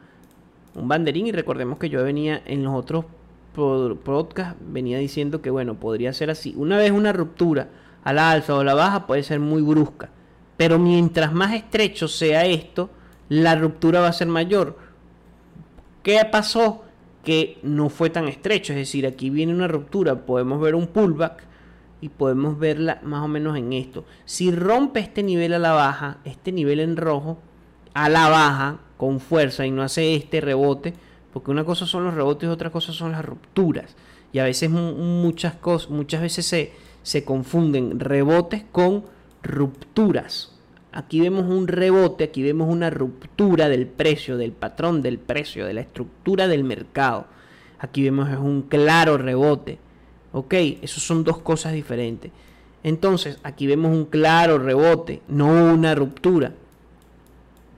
Un 0.74 0.88
banderín 0.88 1.26
y 1.26 1.32
recordemos 1.32 1.78
que 1.78 1.90
yo 1.90 2.02
venía 2.02 2.42
en 2.46 2.62
los 2.62 2.74
otros 2.74 3.04
podcasts, 3.54 4.58
venía 4.66 4.98
diciendo 4.98 5.42
que 5.42 5.50
bueno, 5.50 5.74
podría 5.74 6.12
ser 6.12 6.30
así. 6.30 6.54
Una 6.56 6.78
vez 6.78 6.90
una 6.90 7.12
ruptura 7.12 7.68
a 8.04 8.12
la 8.12 8.30
alza 8.30 8.54
o 8.54 8.60
a 8.60 8.64
la 8.64 8.74
baja 8.74 9.06
puede 9.06 9.22
ser 9.22 9.40
muy 9.40 9.62
brusca. 9.62 10.10
Pero 10.56 10.78
mientras 10.78 11.32
más 11.32 11.54
estrecho 11.54 12.08
sea 12.08 12.46
esto, 12.46 12.90
la 13.28 13.54
ruptura 13.54 14.00
va 14.00 14.08
a 14.08 14.12
ser 14.12 14.28
mayor. 14.28 14.78
¿Qué 16.02 16.20
pasó? 16.30 16.84
Que 17.24 17.58
no 17.62 17.88
fue 17.88 18.10
tan 18.10 18.28
estrecho. 18.28 18.72
Es 18.72 18.78
decir, 18.78 19.06
aquí 19.06 19.30
viene 19.30 19.54
una 19.54 19.68
ruptura. 19.68 20.26
Podemos 20.26 20.60
ver 20.60 20.74
un 20.74 20.88
pullback 20.88 21.44
y 22.00 22.08
podemos 22.08 22.58
verla 22.58 23.00
más 23.02 23.24
o 23.24 23.28
menos 23.28 23.56
en 23.56 23.72
esto. 23.72 24.04
Si 24.24 24.50
rompe 24.50 25.00
este 25.00 25.22
nivel 25.22 25.54
a 25.54 25.58
la 25.58 25.72
baja, 25.72 26.18
este 26.24 26.52
nivel 26.52 26.80
en 26.80 26.96
rojo, 26.96 27.38
a 27.94 28.08
la 28.08 28.28
baja, 28.28 28.78
con 28.96 29.20
fuerza 29.20 29.66
y 29.66 29.70
no 29.70 29.82
hace 29.82 30.14
este 30.14 30.40
rebote, 30.40 30.94
porque 31.32 31.50
una 31.50 31.64
cosa 31.64 31.86
son 31.86 32.04
los 32.04 32.14
rebotes 32.14 32.48
y 32.48 32.52
otra 32.52 32.70
cosa 32.70 32.92
son 32.92 33.12
las 33.12 33.24
rupturas. 33.24 33.96
Y 34.32 34.38
a 34.38 34.44
veces 34.44 34.70
muchas 34.70 35.54
cosas, 35.54 35.90
muchas 35.90 36.22
veces 36.22 36.46
se, 36.46 36.72
se 37.02 37.24
confunden 37.24 38.00
rebotes 38.00 38.64
con 38.70 39.04
rupturas. 39.42 40.52
Aquí 40.92 41.20
vemos 41.20 41.46
un 41.48 41.68
rebote, 41.68 42.24
aquí 42.24 42.42
vemos 42.42 42.68
una 42.68 42.90
ruptura 42.90 43.68
del 43.68 43.86
precio, 43.86 44.36
del 44.36 44.52
patrón 44.52 45.02
del 45.02 45.18
precio, 45.18 45.66
de 45.66 45.74
la 45.74 45.80
estructura 45.80 46.48
del 46.48 46.64
mercado. 46.64 47.26
Aquí 47.78 48.02
vemos 48.02 48.30
es 48.30 48.38
un 48.38 48.62
claro 48.62 49.16
rebote. 49.18 49.78
Ok, 50.32 50.54
esos 50.82 51.02
son 51.02 51.24
dos 51.24 51.38
cosas 51.38 51.72
diferentes. 51.72 52.30
Entonces, 52.82 53.38
aquí 53.42 53.66
vemos 53.66 53.90
un 53.90 54.04
claro 54.04 54.58
rebote, 54.58 55.22
no 55.28 55.46
una 55.72 55.94
ruptura. 55.94 56.52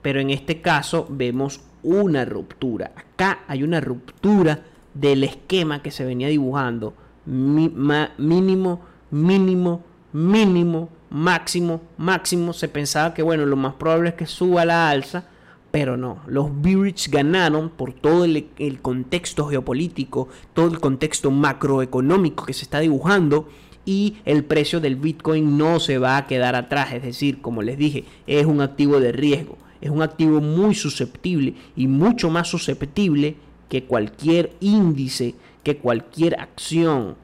Pero 0.05 0.19
en 0.19 0.29
este 0.29 0.61
caso 0.61 1.07
vemos 1.09 1.61
una 1.81 2.25
ruptura. 2.25 2.91
Acá 2.95 3.39
hay 3.47 3.63
una 3.63 3.81
ruptura 3.81 4.61
del 4.93 5.23
esquema 5.23 5.81
que 5.81 5.89
se 5.89 6.05
venía 6.05 6.27
dibujando. 6.27 6.93
mínimo, 7.25 8.81
mínimo, 9.09 9.83
mínimo, 10.13 10.89
máximo, 11.09 11.81
máximo. 11.97 12.53
Se 12.53 12.67
pensaba 12.67 13.15
que, 13.15 13.23
bueno, 13.23 13.47
lo 13.47 13.55
más 13.55 13.73
probable 13.73 14.09
es 14.09 14.15
que 14.15 14.27
suba 14.27 14.63
la 14.63 14.91
alza 14.91 15.25
pero 15.71 15.97
no, 15.97 16.19
los 16.27 16.61
Bearish 16.61 17.09
ganaron 17.09 17.69
por 17.69 17.91
todo 17.91 18.25
el, 18.25 18.79
contexto 18.81 19.47
geopolítico, 19.47 20.29
todo 20.53 20.67
el 20.67 20.79
contexto 20.79 21.31
macroeconómico 21.31 22.45
que 22.45 22.53
se 22.53 22.63
está 22.63 22.79
dibujando 22.79 23.49
y 23.85 24.17
el 24.23 24.45
precio 24.45 24.79
del 24.79 24.97
Bitcoin 24.97 25.57
no 25.57 25.81
se 25.81 25.97
va 25.97 26.15
a 26.15 26.27
quedar 26.27 26.55
atrás. 26.55 26.93
Es 26.93 27.01
decir, 27.01 27.41
como 27.41 27.61
les 27.61 27.77
dije, 27.77 28.05
es 28.27 28.45
un 28.45 28.61
activo 28.61 29.01
de 29.01 29.11
riesgo, 29.11 29.57
es 29.81 29.89
un 29.89 30.01
activo 30.01 30.41
muy 30.41 30.75
susceptible 30.75 31.53
y 31.75 31.87
mucho 31.87 32.29
más 32.29 32.47
susceptible 32.47 33.35
que 33.69 33.83
cualquier 33.83 34.53
índice, 34.59 35.35
que 35.63 35.77
cualquier 35.77 36.39
acción. 36.39 37.15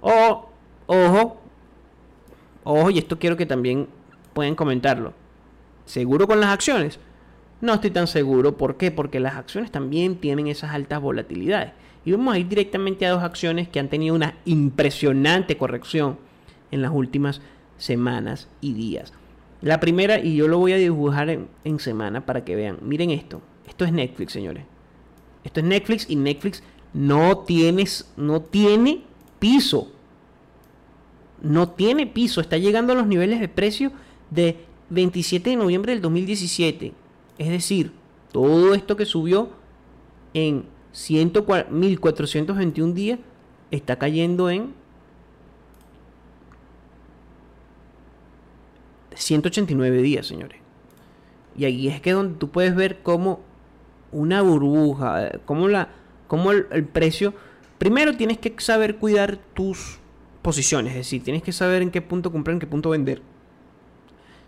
O, 0.00 0.48
ojo, 0.86 1.40
ojo, 2.64 2.90
y 2.90 2.98
esto 2.98 3.18
quiero 3.18 3.36
que 3.36 3.46
también 3.46 3.88
pueden 4.32 4.54
comentarlo. 4.54 5.12
¿Seguro 5.86 6.26
con 6.26 6.40
las 6.40 6.50
acciones? 6.50 6.98
No 7.60 7.74
estoy 7.74 7.90
tan 7.90 8.06
seguro. 8.06 8.56
¿Por 8.56 8.76
qué? 8.76 8.90
Porque 8.90 9.20
las 9.20 9.36
acciones 9.36 9.70
también 9.70 10.16
tienen 10.16 10.48
esas 10.48 10.72
altas 10.72 11.00
volatilidades. 11.00 11.72
Y 12.04 12.12
vamos 12.12 12.34
a 12.34 12.38
ir 12.38 12.48
directamente 12.48 13.06
a 13.06 13.10
dos 13.10 13.22
acciones 13.22 13.68
que 13.68 13.80
han 13.80 13.88
tenido 13.88 14.14
una 14.14 14.34
impresionante 14.44 15.56
corrección 15.56 16.18
en 16.70 16.82
las 16.82 16.90
últimas 16.92 17.40
semanas 17.78 18.48
y 18.60 18.74
días. 18.74 19.12
La 19.64 19.80
primera, 19.80 20.20
y 20.20 20.36
yo 20.36 20.46
lo 20.46 20.58
voy 20.58 20.74
a 20.74 20.76
dibujar 20.76 21.30
en, 21.30 21.48
semana 21.78 22.26
para 22.26 22.44
que 22.44 22.54
vean. 22.54 22.76
Miren 22.82 23.08
esto. 23.08 23.40
Esto 23.66 23.86
es 23.86 23.94
Netflix, 23.94 24.34
señores. 24.34 24.66
Esto 25.42 25.60
es 25.60 25.66
Netflix 25.66 26.04
y 26.06 26.16
Netflix 26.16 26.62
no, 26.92 27.46
no 28.18 28.42
tiene 28.42 29.00
piso. 29.38 29.90
No 31.40 31.70
tiene 31.70 32.06
piso. 32.06 32.42
Está 32.42 32.58
llegando 32.58 32.92
a 32.92 32.96
los 32.96 33.06
niveles 33.06 33.40
de 33.40 33.48
precio 33.48 33.90
de 34.28 34.58
27 34.90 35.48
de 35.48 35.56
noviembre 35.56 35.92
del 35.92 36.02
2017. 36.02 36.92
Es 37.38 37.48
decir, 37.48 37.92
todo 38.32 38.74
esto 38.74 38.98
que 38.98 39.06
subió 39.06 39.48
en 40.34 40.66
1421 40.92 42.92
días 42.92 43.18
está 43.70 43.96
cayendo 43.96 44.50
en 44.50 44.74
189 49.16 50.02
días, 50.02 50.26
señores. 50.26 50.60
Y 51.56 51.64
ahí 51.64 51.88
es 51.88 52.00
que 52.00 52.12
donde 52.12 52.38
tú 52.38 52.50
puedes 52.50 52.74
ver 52.74 53.02
cómo 53.02 53.40
una 54.12 54.42
burbuja, 54.42 55.32
cómo, 55.44 55.68
la, 55.68 55.88
cómo 56.26 56.52
el, 56.52 56.84
precio... 56.86 57.34
Primero 57.78 58.16
tienes 58.16 58.38
que 58.38 58.54
saber 58.58 58.96
cuidar 58.96 59.36
tus 59.52 59.98
posiciones, 60.40 60.92
es 60.92 60.98
decir, 60.98 61.22
tienes 61.22 61.42
que 61.42 61.52
saber 61.52 61.82
en 61.82 61.90
qué 61.90 62.00
punto 62.00 62.32
comprar, 62.32 62.54
en 62.54 62.60
qué 62.60 62.66
punto 62.66 62.90
vender. 62.90 63.20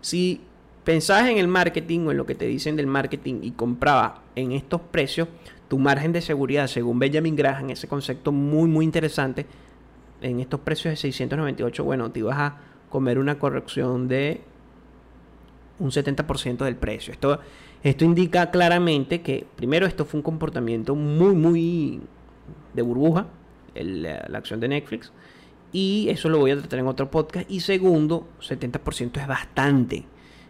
Si 0.01 0.41
pensabas 0.83 1.29
en 1.29 1.37
el 1.37 1.47
marketing 1.47 2.07
o 2.07 2.11
en 2.11 2.17
lo 2.17 2.25
que 2.25 2.35
te 2.35 2.45
dicen 2.45 2.75
del 2.77 2.87
marketing 2.87 3.41
y 3.43 3.51
comprabas 3.51 4.13
en 4.35 4.53
estos 4.53 4.81
precios, 4.81 5.27
tu 5.67 5.77
margen 5.77 6.13
de 6.13 6.21
seguridad, 6.21 6.67
según 6.67 6.97
Benjamin 6.97 7.35
Graham, 7.35 7.69
ese 7.71 7.87
concepto 7.87 8.31
muy, 8.31 8.69
muy 8.69 8.85
interesante, 8.85 9.45
en 10.21 10.39
estos 10.39 10.61
precios 10.61 10.93
de 10.93 10.95
698, 10.95 11.83
bueno, 11.83 12.09
te 12.11 12.19
ibas 12.19 12.37
a 12.37 12.57
comer 12.89 13.19
una 13.19 13.37
corrección 13.37 14.07
de 14.07 14.41
un 15.79 15.91
70% 15.91 16.57
del 16.63 16.75
precio. 16.75 17.13
Esto, 17.13 17.39
esto 17.83 18.05
indica 18.05 18.51
claramente 18.51 19.21
que, 19.21 19.45
primero, 19.55 19.85
esto 19.85 20.05
fue 20.05 20.19
un 20.19 20.23
comportamiento 20.23 20.95
muy, 20.95 21.35
muy 21.35 22.01
de 22.73 22.81
burbuja, 22.81 23.27
la, 23.75 24.25
la 24.27 24.37
acción 24.37 24.59
de 24.59 24.67
Netflix, 24.67 25.11
y 25.71 26.07
eso 26.09 26.29
lo 26.29 26.39
voy 26.39 26.51
a 26.51 26.57
tratar 26.57 26.79
en 26.79 26.87
otro 26.87 27.11
podcast. 27.11 27.49
Y 27.49 27.59
segundo, 27.59 28.27
70% 28.41 29.21
es 29.21 29.27
bastante. 29.27 30.05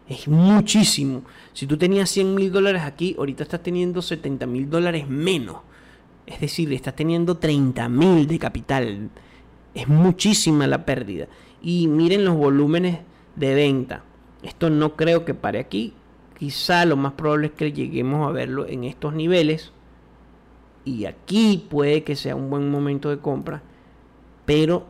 Es 0.08 0.28
muchísimo. 0.28 1.24
Si 1.54 1.68
tú 1.68 1.78
tenías 1.78 2.10
100 2.10 2.34
mil 2.34 2.52
dólares 2.52 2.84
aquí, 2.84 3.16
ahorita 3.18 3.44
estás 3.44 3.62
teniendo 3.62 4.02
70 4.02 4.46
mil 4.46 4.70
dólares 4.70 5.08
menos. 5.08 5.58
Es 6.26 6.40
decir, 6.40 6.72
estás 6.72 6.96
teniendo 6.96 7.38
30 7.38 7.90
mil 7.90 8.28
de 8.28 8.40
capital. 8.40 9.10
Es 9.74 9.88
muchísima 9.88 10.68
la 10.68 10.86
pérdida. 10.86 11.28
Y 11.62 11.88
miren 11.88 12.24
los 12.24 12.36
volúmenes 12.36 13.00
de 13.36 13.54
venta. 13.54 14.04
Esto 14.48 14.70
no 14.70 14.96
creo 14.96 15.26
que 15.26 15.34
pare 15.34 15.60
aquí. 15.60 15.94
Quizá 16.40 16.86
lo 16.86 16.96
más 16.96 17.14
probable 17.14 17.48
es 17.48 17.54
que 17.54 17.74
lleguemos 17.74 18.26
a 18.26 18.32
verlo 18.32 18.66
en 18.66 18.86
estos 18.86 19.14
niveles. 19.14 19.74
Y 20.86 21.04
aquí 21.04 21.68
puede 21.70 22.04
que 22.04 22.16
sea 22.16 22.34
un 22.34 22.50
buen 22.50 22.72
momento 22.72 23.10
de 23.10 23.20
compra. 23.20 23.62
Pero 24.46 24.86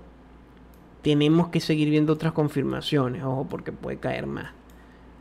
tenemos 1.02 1.48
que 1.48 1.60
seguir 1.60 1.90
viendo 1.90 2.14
otras 2.14 2.34
confirmaciones. 2.34 3.24
Ojo, 3.24 3.48
porque 3.50 3.72
puede 3.72 3.98
caer 3.98 4.28
más. 4.28 4.52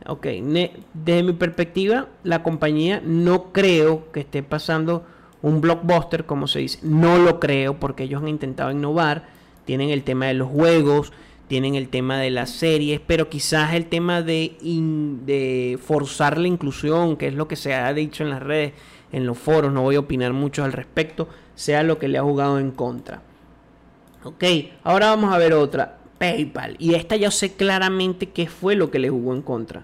Ok, 0.05 0.27
desde 0.27 1.23
mi 1.23 1.33
perspectiva, 1.33 2.07
la 2.23 2.43
compañía 2.43 3.01
no 3.03 3.51
creo 3.51 4.11
que 4.11 4.19
esté 4.19 4.43
pasando 4.43 5.03
un 5.41 5.61
blockbuster, 5.61 6.27
como 6.27 6.45
se 6.45 6.59
dice. 6.59 6.79
No 6.83 7.17
lo 7.17 7.39
creo 7.39 7.79
porque 7.79 8.03
ellos 8.03 8.21
han 8.21 8.27
intentado 8.27 8.69
innovar. 8.69 9.29
Tienen 9.65 9.89
el 9.89 10.03
tema 10.03 10.27
de 10.27 10.35
los 10.35 10.47
juegos, 10.47 11.11
tienen 11.47 11.75
el 11.75 11.89
tema 11.89 12.19
de 12.19 12.29
las 12.29 12.49
series, 12.49 12.99
pero 13.05 13.29
quizás 13.29 13.73
el 13.73 13.85
tema 13.85 14.21
de, 14.21 14.57
de 15.25 15.79
forzar 15.81 16.37
la 16.37 16.47
inclusión, 16.47 17.15
que 17.15 17.27
es 17.27 17.33
lo 17.33 17.47
que 17.47 17.55
se 17.55 17.73
ha 17.73 17.93
dicho 17.93 18.23
en 18.23 18.29
las 18.29 18.43
redes, 18.43 18.73
en 19.11 19.25
los 19.25 19.37
foros, 19.37 19.71
no 19.71 19.83
voy 19.83 19.95
a 19.95 20.01
opinar 20.01 20.33
mucho 20.33 20.63
al 20.63 20.73
respecto, 20.73 21.29
sea 21.55 21.83
lo 21.83 21.97
que 21.97 22.07
le 22.07 22.17
ha 22.17 22.23
jugado 22.23 22.59
en 22.59 22.71
contra. 22.71 23.21
Ok, 24.23 24.43
ahora 24.83 25.07
vamos 25.07 25.33
a 25.33 25.37
ver 25.37 25.53
otra. 25.53 25.97
PayPal. 26.17 26.75
Y 26.79 26.95
esta 26.95 27.15
yo 27.15 27.31
sé 27.31 27.53
claramente 27.53 28.29
qué 28.29 28.47
fue 28.47 28.75
lo 28.75 28.89
que 28.89 28.99
le 28.99 29.09
jugó 29.09 29.33
en 29.33 29.41
contra. 29.41 29.83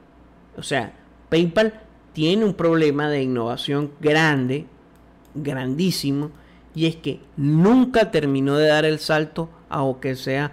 O 0.58 0.64
sea, 0.64 0.94
PayPal 1.30 1.80
tiene 2.12 2.44
un 2.44 2.54
problema 2.54 3.10
de 3.10 3.24
innovación 3.24 3.92
grande, 4.02 4.66
grandísimo, 5.36 6.32
y 6.76 6.88
es 6.88 6.96
que 6.96 7.20
nunca 7.38 8.12
terminó 8.12 8.58
de 8.58 8.68
dar 8.68 8.86
el 8.86 9.00
salto 9.00 9.50
a 9.70 9.84
o 9.84 10.00
que 10.00 10.16
sea 10.16 10.52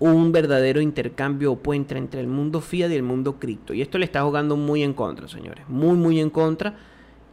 un 0.00 0.32
verdadero 0.32 0.80
intercambio 0.80 1.52
o 1.52 1.58
puente 1.58 1.96
entre 1.98 2.20
el 2.20 2.28
mundo 2.28 2.60
fiat 2.60 2.90
y 2.90 2.94
el 2.94 3.02
mundo 3.02 3.38
cripto. 3.38 3.74
Y 3.74 3.82
esto 3.82 3.98
le 3.98 4.04
está 4.04 4.22
jugando 4.22 4.56
muy 4.56 4.82
en 4.82 4.94
contra, 4.94 5.28
señores. 5.28 5.68
Muy, 5.68 5.96
muy 5.96 6.20
en 6.20 6.30
contra. 6.30 6.76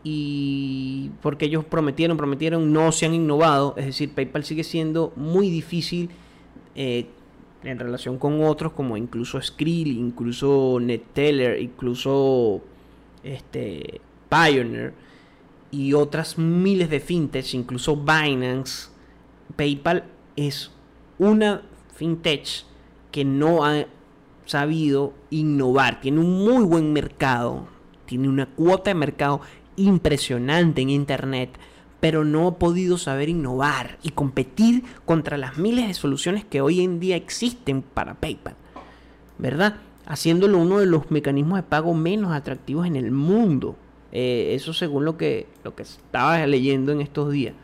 Y 0.04 1.12
porque 1.22 1.46
ellos 1.46 1.66
prometieron, 1.66 2.18
prometieron, 2.18 2.74
no 2.74 2.92
se 2.92 3.06
han 3.06 3.14
innovado. 3.14 3.76
Es 3.78 3.86
decir, 3.86 4.14
PayPal 4.14 4.44
sigue 4.44 4.64
siendo 4.64 5.14
muy 5.16 5.50
difícil 5.50 6.10
eh, 6.76 7.08
en 7.64 7.80
relación 7.80 8.18
con 8.18 8.44
otros 8.44 8.74
como 8.74 8.98
incluso 8.98 9.42
Skrill, 9.42 9.88
incluso 9.88 10.80
NetTeller, 10.82 11.60
incluso 11.60 12.62
este, 13.24 14.02
Pioneer 14.30 14.94
y 15.72 15.94
otras 15.94 16.38
miles 16.38 16.90
de 16.90 17.00
fintechs, 17.00 17.54
incluso 17.54 17.96
Binance, 17.98 18.90
PayPal 19.56 20.06
es 20.36 20.72
una 21.18 21.64
fintech 21.96 22.66
que 23.12 23.26
no 23.26 23.66
ha 23.66 23.86
sabido 24.46 25.14
innovar, 25.30 26.02
tiene 26.02 26.20
un 26.20 26.46
muy 26.46 26.64
buen 26.64 26.94
mercado, 26.94 27.68
tiene 28.06 28.30
una 28.30 28.46
cuota 28.46 28.92
de 28.92 28.96
mercado 28.96 29.42
impresionante 29.76 30.82
en 30.82 30.90
Internet, 30.90 31.58
pero 32.00 32.24
no 32.24 32.48
ha 32.48 32.60
podido 32.60 32.98
saber 32.98 33.30
innovar 33.30 33.98
y 34.04 34.12
competir 34.12 34.84
contra 35.06 35.38
las 35.38 35.58
miles 35.58 35.88
de 35.88 35.94
soluciones 35.94 36.46
que 36.46 36.62
hoy 36.62 36.82
en 36.82 37.00
día 37.00 37.16
existen 37.16 37.82
para 37.82 38.16
PayPal, 38.16 38.56
¿verdad? 39.38 39.78
Haciéndolo 40.06 40.60
uno 40.60 40.78
de 40.80 40.86
los 40.86 41.10
mecanismos 41.10 41.58
de 41.58 41.64
pago 41.64 41.94
menos 41.96 42.32
atractivos 42.32 42.86
en 42.86 42.96
el 42.96 43.12
mundo. 43.12 43.76
Eh, 44.12 44.54
eso 44.54 44.72
según 44.72 45.04
lo 45.04 45.18
que, 45.18 45.48
lo 45.64 45.76
que 45.76 45.84
estaba 45.84 46.46
leyendo 46.46 46.92
en 46.92 47.02
estos 47.02 47.32
días. 47.32 47.56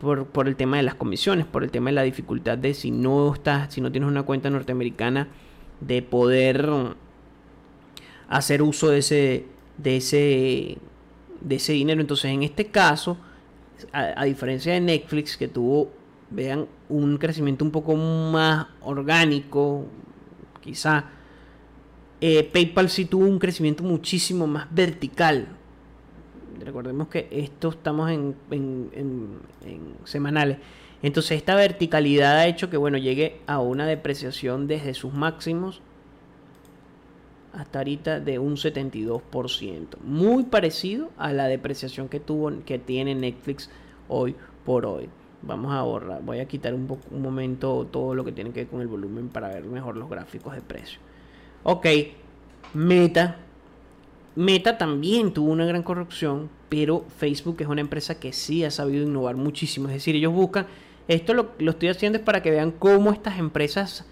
Por, 0.00 0.26
por, 0.26 0.48
el 0.48 0.56
tema 0.56 0.78
de 0.78 0.82
las 0.82 0.94
comisiones, 0.94 1.44
por 1.44 1.62
el 1.62 1.70
tema 1.70 1.90
de 1.90 1.96
la 1.96 2.02
dificultad 2.02 2.56
de 2.56 2.72
si 2.72 2.90
no 2.90 3.34
estás, 3.34 3.74
si 3.74 3.82
no 3.82 3.92
tienes 3.92 4.08
una 4.08 4.22
cuenta 4.22 4.48
norteamericana, 4.48 5.28
de 5.80 6.00
poder 6.00 6.68
hacer 8.30 8.62
uso 8.62 8.88
de 8.88 8.98
ese, 8.98 9.46
de 9.76 9.96
ese, 9.96 10.78
de 11.40 11.54
ese 11.56 11.72
dinero. 11.74 12.00
Entonces, 12.00 12.30
en 12.30 12.42
este 12.42 12.66
caso, 12.66 13.18
a, 13.92 14.24
diferencia 14.24 14.72
de 14.72 14.80
Netflix, 14.80 15.36
que 15.36 15.48
tuvo, 15.48 15.90
vean, 16.30 16.66
un 16.88 17.18
crecimiento 17.18 17.64
un 17.64 17.70
poco 17.70 17.94
más 17.96 18.66
orgánico, 18.80 19.84
quizá, 20.60 21.04
eh, 22.20 22.44
PayPal 22.44 22.88
sí 22.88 23.06
tuvo 23.06 23.26
un 23.26 23.38
crecimiento 23.38 23.82
muchísimo 23.82 24.46
más 24.46 24.72
vertical. 24.72 25.48
Recordemos 26.64 27.08
que 27.08 27.28
esto 27.30 27.70
estamos 27.70 28.10
en, 28.10 28.34
semanales. 30.04 30.58
Entonces 31.02 31.38
esta 31.38 31.54
verticalidad 31.54 32.36
ha 32.36 32.46
hecho 32.46 32.68
que 32.68 32.76
bueno 32.76 32.98
llegue 32.98 33.40
a 33.46 33.58
una 33.58 33.86
depreciación 33.86 34.66
desde 34.66 34.92
sus 34.92 35.14
máximos 35.14 35.80
hasta 37.54 37.78
ahorita 37.78 38.20
de 38.20 38.38
un 38.38 38.56
72%. 38.56 39.98
Muy 40.04 40.44
parecido 40.44 41.10
a 41.16 41.32
la 41.32 41.46
depreciación 41.46 42.08
que 42.08 42.20
tuvo 42.20 42.52
que 42.64 42.78
tiene 42.78 43.14
Netflix 43.14 43.70
hoy 44.08 44.36
por 44.64 44.86
hoy. 44.86 45.08
Vamos 45.42 45.72
a 45.72 45.82
borrar, 45.82 46.22
voy 46.22 46.40
a 46.40 46.44
quitar 46.46 46.74
un, 46.74 46.98
un 47.10 47.22
momento 47.22 47.88
todo 47.90 48.14
lo 48.14 48.24
que 48.24 48.32
tiene 48.32 48.50
que 48.50 48.60
ver 48.60 48.68
con 48.68 48.82
el 48.82 48.88
volumen 48.88 49.28
para 49.30 49.48
ver 49.48 49.64
mejor 49.64 49.96
los 49.96 50.08
gráficos 50.10 50.54
de 50.54 50.60
precio. 50.60 51.00
Ok, 51.62 51.86
Meta. 52.74 53.36
Meta 54.36 54.78
también 54.78 55.32
tuvo 55.32 55.50
una 55.50 55.66
gran 55.66 55.82
corrupción, 55.82 56.48
pero 56.68 57.04
Facebook 57.18 57.56
es 57.60 57.66
una 57.66 57.80
empresa 57.80 58.20
que 58.20 58.32
sí 58.32 58.64
ha 58.64 58.70
sabido 58.70 59.04
innovar 59.04 59.36
muchísimo. 59.36 59.88
Es 59.88 59.94
decir, 59.94 60.14
ellos 60.14 60.32
buscan 60.32 60.66
esto 61.10 61.34
lo, 61.34 61.50
estoy 61.58 61.88
haciendo 61.88 62.18
es 62.18 62.24
para 62.24 62.40
que 62.40 62.52
vean 62.52 62.70
cómo 62.70 63.10
estas 63.10 63.40
empresas 63.40 64.04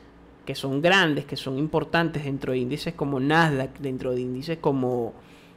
que 0.44 0.56
son 0.56 0.82
grandes, 0.82 1.26
que 1.26 1.36
son 1.36 1.56
importantes 1.56 2.24
dentro 2.24 2.52
de 2.52 2.58
índices 2.58 2.92
como 2.94 3.20
Nasdaq, 3.20 3.78
dentro 3.78 4.12
de 4.12 4.22
índices 4.22 4.58
como 4.60 5.12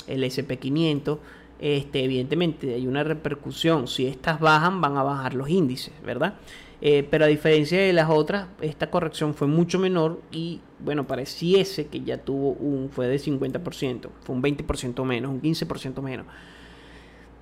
el 0.06 0.24
SP500, 0.24 1.18
este, 1.60 2.03
evidentemente 2.03 2.75
hay 2.75 2.86
una 2.86 3.03
repercusión. 3.03 3.88
Si 3.88 4.06
estas 4.06 4.39
bajan, 4.39 4.82
van 4.82 4.98
a 4.98 5.03
bajar 5.03 5.34
los 5.34 5.50
índices, 5.50 5.94
¿verdad? 6.06 6.36
Eh, 6.82 7.08
pero 7.10 7.26
a 7.26 7.28
diferencia 7.28 7.80
de 7.80 7.94
las 7.94 8.10
otras, 8.10 8.48
esta 8.62 8.90
corrección 8.90 9.36
fue 9.36 9.48
mucho 9.48 9.78
menor 9.78 10.20
y, 10.32 10.62
bueno, 10.80 11.06
pareciese 11.06 11.88
que 11.88 12.02
ya 12.02 12.18
tuvo 12.18 12.54
un, 12.54 12.90
fue 12.90 13.08
de 13.08 13.18
50%, 13.18 14.10
fue 14.22 14.36
un 14.36 14.42
20% 14.42 15.06
menos, 15.06 15.32
un 15.32 15.42
15% 15.42 16.02
menos. 16.02 16.26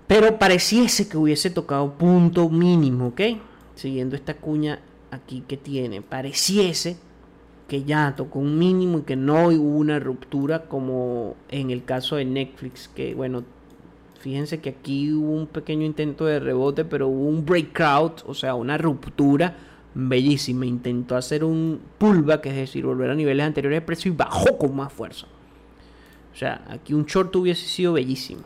Pero 0.08 0.38
pareciese 0.38 1.08
que 1.08 1.18
hubiese 1.18 1.50
tocado 1.50 1.94
punto 1.94 2.50
mínimo, 2.50 3.08
¿ok? 3.08 3.22
siguiendo 3.80 4.16
esta 4.16 4.36
cuña 4.36 4.80
aquí 5.10 5.44
que 5.48 5.58
tiene, 5.58 6.02
pareciese 6.02 6.98
que 7.68 7.84
ya 7.84 8.16
tocó 8.16 8.40
un 8.40 8.58
mínimo 8.58 9.00
y 9.00 9.02
que 9.04 9.16
no 9.16 9.48
hubo 9.48 9.78
una 9.78 10.00
ruptura 10.00 10.64
como 10.68 11.36
en 11.50 11.70
el 11.70 11.86
caso 11.86 12.16
de 12.18 12.26
Netflix, 12.26 12.88
que 12.88 13.14
bueno, 13.14 13.44
fíjense 14.20 14.60
que 14.60 14.70
aquí 14.70 15.12
hubo 15.12 15.32
un 15.32 15.48
pequeño 15.48 15.86
intento 15.86 16.26
de 16.26 16.40
rebote, 16.40 16.86
pero 16.86 17.08
hubo 17.08 17.28
un 17.28 17.46
breakout, 17.46 18.24
o 18.26 18.34
sea, 18.34 18.56
una 18.56 18.78
ruptura 18.78 19.56
bellísima. 19.94 20.66
Intentó 20.66 21.16
hacer 21.16 21.44
un 21.44 21.82
pullback, 21.98 22.46
es 22.48 22.56
decir, 22.56 22.86
volver 22.86 23.10
a 23.10 23.16
niveles 23.16 23.46
anteriores 23.46 23.78
de 23.78 23.86
precio 23.86 24.12
y 24.12 24.16
bajó 24.16 24.58
con 24.58 24.76
más 24.76 24.92
fuerza. 24.94 25.28
O 26.34 26.36
sea, 26.36 26.62
aquí 26.70 26.94
un 26.94 27.06
short 27.06 27.36
hubiese 27.36 27.66
sido 27.66 27.94
bellísimo. 27.94 28.42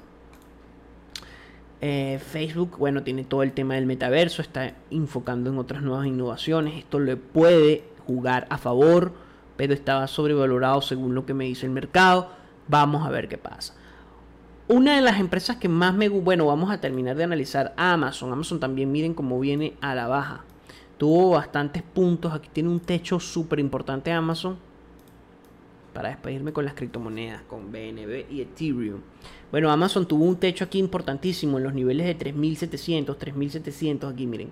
Eh, 1.82 2.20
Facebook, 2.26 2.78
bueno, 2.78 3.04
tiene 3.04 3.26
todo 3.26 3.44
el 3.44 3.52
tema 3.52 3.76
del 3.76 3.86
metaverso, 3.86 4.42
está 4.42 4.74
enfocando 4.90 5.50
en 5.50 5.58
otras 5.58 5.82
nuevas 5.82 6.08
innovaciones. 6.08 6.78
Esto 6.78 7.00
le 7.00 7.18
puede 7.18 7.84
jugar 8.08 8.48
a 8.50 8.58
favor, 8.58 9.12
pero 9.58 9.74
estaba 9.74 10.08
sobrevalorado 10.08 10.82
según 10.82 11.14
lo 11.14 11.26
que 11.26 11.34
me 11.34 11.44
dice 11.44 11.66
el 11.66 11.74
mercado. 11.74 12.30
Vamos 12.70 13.06
a 13.06 13.10
ver 13.10 13.28
qué 13.28 13.38
pasa. 13.38 13.74
Una 14.70 14.96
de 14.96 15.02
las 15.02 15.20
empresas 15.20 15.58
que 15.58 15.68
más 15.68 15.94
me... 15.94 16.08
Bueno, 16.08 16.46
vamos 16.46 16.72
a 16.72 16.80
terminar 16.80 17.18
de 17.18 17.26
analizar 17.26 17.74
Amazon. 17.76 18.32
Amazon 18.32 18.62
también 18.62 18.92
miren 18.92 19.14
cómo 19.14 19.38
viene 19.40 19.74
a 19.82 19.94
la 19.94 20.08
baja. 20.08 20.46
Tuvo 20.98 21.32
bastantes 21.32 21.84
puntos. 21.84 22.32
Aquí 22.32 22.50
tiene 22.54 22.70
un 22.70 22.80
techo 22.80 23.20
súper 23.20 23.60
importante 23.60 24.10
Amazon. 24.14 24.58
Para 25.94 26.10
despedirme 26.10 26.54
con 26.54 26.64
las 26.64 26.76
criptomonedas, 26.76 27.42
con 27.42 27.74
BNB 27.74 28.32
y 28.32 28.42
Ethereum. 28.42 29.02
Bueno, 29.52 29.70
Amazon 29.70 30.08
tuvo 30.08 30.24
un 30.24 30.38
techo 30.38 30.64
aquí 30.64 30.80
importantísimo 30.80 31.58
en 31.58 31.66
los 31.66 31.74
niveles 31.74 32.08
de 32.08 32.16
3700, 32.16 33.18
3700 33.18 34.14
aquí, 34.14 34.26
miren. 34.26 34.50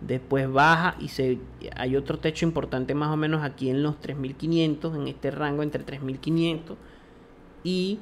Después 0.00 0.50
baja 0.50 0.96
y 0.98 1.08
se, 1.08 1.38
hay 1.76 1.94
otro 1.94 2.18
techo 2.18 2.46
importante 2.46 2.94
más 2.94 3.12
o 3.12 3.16
menos 3.16 3.44
aquí 3.44 3.68
en 3.68 3.82
los 3.82 4.00
3500, 4.00 4.96
en 4.96 5.08
este 5.08 5.30
rango 5.30 5.62
entre 5.62 5.84
3500 5.84 6.76
y 7.62 7.98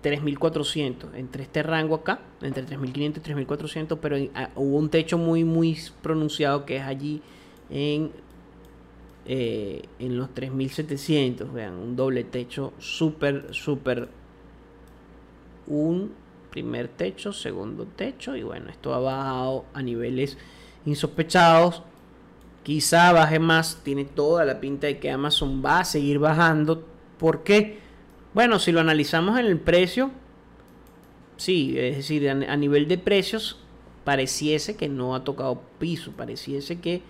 3400, 0.00 1.14
entre 1.14 1.42
este 1.42 1.62
rango 1.62 1.96
acá, 1.96 2.20
entre 2.42 2.62
3500 2.62 3.20
y 3.20 3.24
3400, 3.24 3.98
pero 4.00 4.16
ah, 4.34 4.50
hubo 4.54 4.76
un 4.76 4.88
techo 4.90 5.18
muy, 5.18 5.44
muy 5.44 5.78
pronunciado 6.02 6.64
que 6.64 6.76
es 6.76 6.82
allí 6.82 7.22
en 7.70 8.10
eh, 9.30 9.82
en 9.98 10.16
los 10.16 10.32
3700, 10.32 11.52
vean, 11.52 11.74
un 11.74 11.96
doble 11.96 12.24
techo 12.24 12.72
súper, 12.78 13.48
súper, 13.52 14.08
un 15.66 16.14
primer 16.48 16.88
techo, 16.88 17.34
segundo 17.34 17.84
techo, 17.84 18.36
y 18.36 18.42
bueno, 18.42 18.70
esto 18.70 18.94
ha 18.94 19.00
bajado 19.00 19.66
a 19.74 19.82
niveles 19.82 20.38
insospechados. 20.86 21.82
Quizá 22.62 23.12
baje 23.12 23.38
más, 23.38 23.82
tiene 23.84 24.06
toda 24.06 24.46
la 24.46 24.60
pinta 24.60 24.86
de 24.86 24.98
que 24.98 25.10
Amazon 25.10 25.62
va 25.62 25.80
a 25.80 25.84
seguir 25.84 26.18
bajando. 26.18 26.86
¿Por 27.18 27.42
qué? 27.42 27.80
Bueno, 28.34 28.58
si 28.58 28.72
lo 28.72 28.80
analizamos 28.80 29.38
en 29.38 29.46
el 29.46 29.58
precio, 29.58 30.10
sí, 31.36 31.74
es 31.78 31.96
decir, 31.96 32.28
a 32.28 32.56
nivel 32.56 32.86
de 32.86 32.98
precios, 32.98 33.58
pareciese 34.04 34.76
que 34.76 34.88
no 34.88 35.14
ha 35.14 35.24
tocado 35.24 35.62
piso, 35.78 36.12
pareciese 36.12 36.80
que 36.80 37.02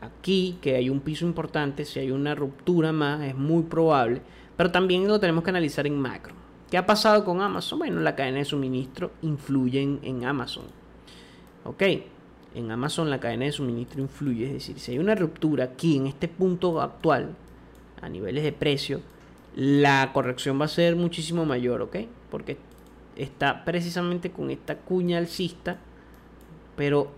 aquí, 0.00 0.58
que 0.60 0.76
hay 0.76 0.90
un 0.90 1.00
piso 1.00 1.26
importante, 1.26 1.84
si 1.84 2.00
hay 2.00 2.10
una 2.10 2.34
ruptura 2.34 2.92
más, 2.92 3.22
es 3.22 3.34
muy 3.34 3.62
probable, 3.62 4.22
pero 4.56 4.70
también 4.70 5.06
lo 5.08 5.20
tenemos 5.20 5.44
que 5.44 5.50
analizar 5.50 5.86
en 5.86 5.98
macro. 5.98 6.34
¿Qué 6.70 6.76
ha 6.76 6.84
pasado 6.84 7.24
con 7.24 7.40
Amazon? 7.40 7.78
Bueno, 7.78 8.00
la 8.00 8.14
cadena 8.14 8.38
de 8.38 8.44
suministro 8.44 9.12
influye 9.22 9.80
en, 9.80 10.24
Amazon. 10.24 10.64
Ok, 11.64 11.82
en 12.54 12.70
Amazon 12.70 13.08
la 13.08 13.20
cadena 13.20 13.46
de 13.46 13.52
suministro 13.52 14.02
influye, 14.02 14.46
es 14.46 14.52
decir, 14.52 14.78
si 14.78 14.92
hay 14.92 14.98
una 14.98 15.14
ruptura 15.14 15.64
aquí 15.64 15.96
en 15.96 16.06
este 16.06 16.28
punto 16.28 16.80
actual, 16.80 17.34
a 18.02 18.08
niveles 18.08 18.44
de 18.44 18.52
precio, 18.52 19.00
la 19.58 20.12
corrección 20.12 20.60
va 20.60 20.66
a 20.66 20.68
ser 20.68 20.94
muchísimo 20.94 21.44
mayor, 21.44 21.82
¿ok? 21.82 21.96
Porque 22.30 22.58
está 23.16 23.64
precisamente 23.64 24.30
con 24.30 24.52
esta 24.52 24.76
cuña 24.76 25.18
alcista, 25.18 25.78
pero 26.76 27.10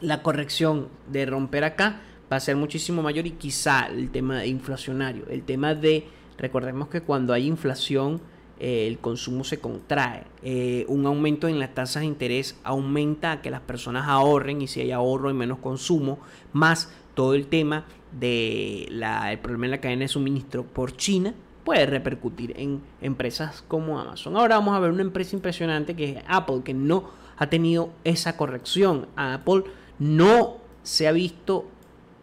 la 0.00 0.24
corrección 0.24 0.88
de 1.06 1.24
romper 1.24 1.62
acá 1.62 2.00
va 2.30 2.36
a 2.36 2.40
ser 2.40 2.56
muchísimo 2.56 3.00
mayor 3.00 3.28
y 3.28 3.30
quizá 3.30 3.86
el 3.86 4.10
tema 4.10 4.44
inflacionario, 4.44 5.24
el 5.28 5.44
tema 5.44 5.76
de, 5.76 6.08
recordemos 6.36 6.88
que 6.88 7.02
cuando 7.02 7.32
hay 7.32 7.46
inflación, 7.46 8.20
eh, 8.58 8.88
el 8.88 8.98
consumo 8.98 9.44
se 9.44 9.60
contrae. 9.60 10.24
Eh, 10.42 10.84
un 10.88 11.06
aumento 11.06 11.46
en 11.46 11.60
las 11.60 11.74
tasas 11.74 12.00
de 12.00 12.06
interés 12.06 12.58
aumenta 12.64 13.30
a 13.30 13.40
que 13.40 13.52
las 13.52 13.60
personas 13.60 14.08
ahorren 14.08 14.60
y 14.60 14.66
si 14.66 14.80
hay 14.80 14.90
ahorro 14.90 15.28
hay 15.28 15.34
menos 15.34 15.58
consumo, 15.58 16.18
más 16.52 16.92
todo 17.14 17.34
el 17.34 17.46
tema 17.46 17.84
del 18.18 19.02
el 19.02 19.38
problema 19.38 19.66
en 19.66 19.70
la 19.72 19.80
cadena 19.80 20.02
de 20.02 20.08
suministro 20.08 20.64
por 20.64 20.96
China 20.96 21.34
puede 21.64 21.86
repercutir 21.86 22.54
en 22.56 22.82
empresas 23.00 23.62
como 23.66 23.98
Amazon. 23.98 24.36
Ahora 24.36 24.56
vamos 24.56 24.74
a 24.76 24.80
ver 24.80 24.90
una 24.90 25.02
empresa 25.02 25.36
impresionante 25.36 25.94
que 25.94 26.10
es 26.12 26.24
Apple, 26.26 26.62
que 26.64 26.74
no 26.74 27.10
ha 27.36 27.48
tenido 27.48 27.90
esa 28.04 28.36
corrección. 28.36 29.06
Apple 29.16 29.64
no 29.98 30.58
se 30.82 31.08
ha 31.08 31.12
visto 31.12 31.66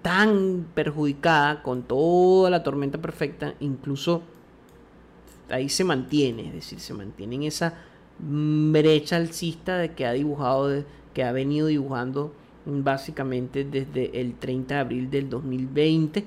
tan 0.02 0.68
perjudicada 0.74 1.62
con 1.62 1.84
toda 1.84 2.50
la 2.50 2.64
tormenta 2.64 2.98
perfecta, 3.00 3.54
incluso 3.60 4.24
ahí 5.50 5.70
se 5.70 5.84
mantiene, 5.84 6.48
es 6.48 6.54
decir, 6.54 6.80
se 6.80 6.94
mantiene 6.94 7.36
en 7.36 7.44
esa 7.44 7.76
brecha 8.20 9.16
alcista 9.16 9.78
de 9.78 9.94
que 9.94 10.06
ha 10.06 10.14
dibujado, 10.14 10.84
que 11.14 11.24
ha 11.24 11.32
venido 11.32 11.68
dibujando 11.68 12.34
básicamente 12.70 13.64
desde 13.64 14.20
el 14.20 14.36
30 14.36 14.76
de 14.76 14.80
abril 14.80 15.10
del 15.10 15.30
2020 15.30 16.26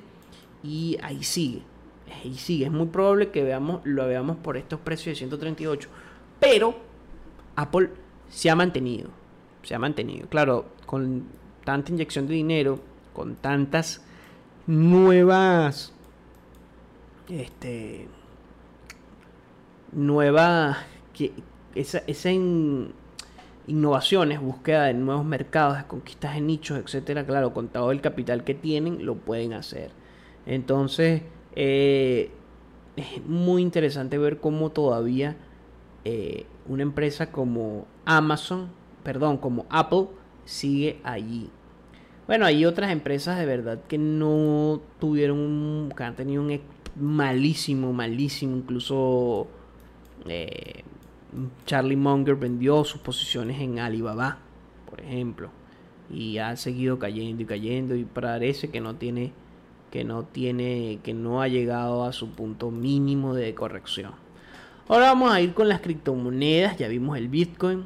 y 0.62 0.98
ahí 1.02 1.22
sigue, 1.22 1.62
ahí 2.22 2.34
sigue, 2.34 2.66
es 2.66 2.72
muy 2.72 2.86
probable 2.86 3.30
que 3.30 3.42
veamos, 3.42 3.80
lo 3.84 4.06
veamos 4.06 4.36
por 4.36 4.56
estos 4.56 4.80
precios 4.80 5.14
de 5.14 5.18
138, 5.18 5.88
pero 6.40 6.74
Apple 7.56 7.90
se 8.28 8.50
ha 8.50 8.56
mantenido, 8.56 9.10
se 9.62 9.74
ha 9.74 9.78
mantenido, 9.78 10.28
claro, 10.28 10.66
con 10.86 11.24
tanta 11.64 11.92
inyección 11.92 12.26
de 12.26 12.34
dinero, 12.34 12.80
con 13.12 13.36
tantas 13.36 14.02
nuevas 14.66 15.92
este 17.28 18.08
nuevas 19.92 20.78
que 21.12 21.32
esa, 21.74 22.02
esa 22.06 22.30
innovaciones, 23.66 24.40
búsqueda 24.40 24.84
de 24.84 24.94
nuevos 24.94 25.24
mercados, 25.24 25.82
conquistas 25.84 26.34
de 26.34 26.40
nichos, 26.40 26.78
etcétera, 26.78 27.24
claro, 27.24 27.52
con 27.52 27.68
todo 27.68 27.92
el 27.92 28.00
capital 28.00 28.44
que 28.44 28.54
tienen, 28.54 29.04
lo 29.06 29.16
pueden 29.16 29.52
hacer. 29.52 29.90
Entonces, 30.46 31.22
eh, 31.54 32.30
es 32.96 33.24
muy 33.24 33.62
interesante 33.62 34.18
ver 34.18 34.38
cómo 34.38 34.70
todavía 34.70 35.36
eh, 36.04 36.46
una 36.66 36.82
empresa 36.82 37.30
como 37.30 37.86
Amazon, 38.04 38.68
perdón, 39.02 39.38
como 39.38 39.66
Apple, 39.70 40.08
sigue 40.44 41.00
allí. 41.04 41.50
Bueno, 42.26 42.46
hay 42.46 42.64
otras 42.64 42.90
empresas 42.90 43.38
de 43.38 43.46
verdad 43.46 43.80
que 43.88 43.98
no 43.98 44.80
tuvieron 44.98 45.92
que 45.96 46.04
han 46.04 46.16
tenido 46.16 46.42
un 46.42 46.60
malísimo, 46.96 47.92
malísimo, 47.92 48.56
incluso 48.56 49.48
eh, 50.26 50.82
Charlie 51.66 51.96
Munger 51.96 52.36
vendió 52.36 52.84
sus 52.84 53.00
posiciones 53.00 53.60
en 53.60 53.78
Alibaba, 53.78 54.38
por 54.88 55.00
ejemplo, 55.00 55.50
y 56.10 56.38
ha 56.38 56.56
seguido 56.56 56.98
cayendo 56.98 57.42
y 57.42 57.46
cayendo 57.46 57.96
y 57.96 58.04
parece 58.04 58.70
que 58.70 58.80
no 58.80 58.96
tiene 58.96 59.32
que 59.90 60.04
no 60.04 60.24
tiene 60.24 61.00
que 61.02 61.12
no 61.12 61.42
ha 61.42 61.48
llegado 61.48 62.04
a 62.04 62.12
su 62.12 62.30
punto 62.30 62.70
mínimo 62.70 63.34
de 63.34 63.54
corrección. 63.54 64.12
Ahora 64.88 65.06
vamos 65.06 65.32
a 65.32 65.40
ir 65.40 65.54
con 65.54 65.68
las 65.68 65.80
criptomonedas, 65.80 66.76
ya 66.76 66.88
vimos 66.88 67.16
el 67.16 67.28
Bitcoin, 67.28 67.84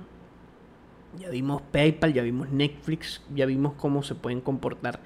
ya 1.18 1.30
vimos 1.30 1.62
PayPal, 1.62 2.12
ya 2.12 2.22
vimos 2.22 2.50
Netflix, 2.50 3.22
ya 3.34 3.46
vimos 3.46 3.74
cómo 3.74 4.02
se 4.02 4.14
pueden 4.14 4.40
comportar 4.40 5.00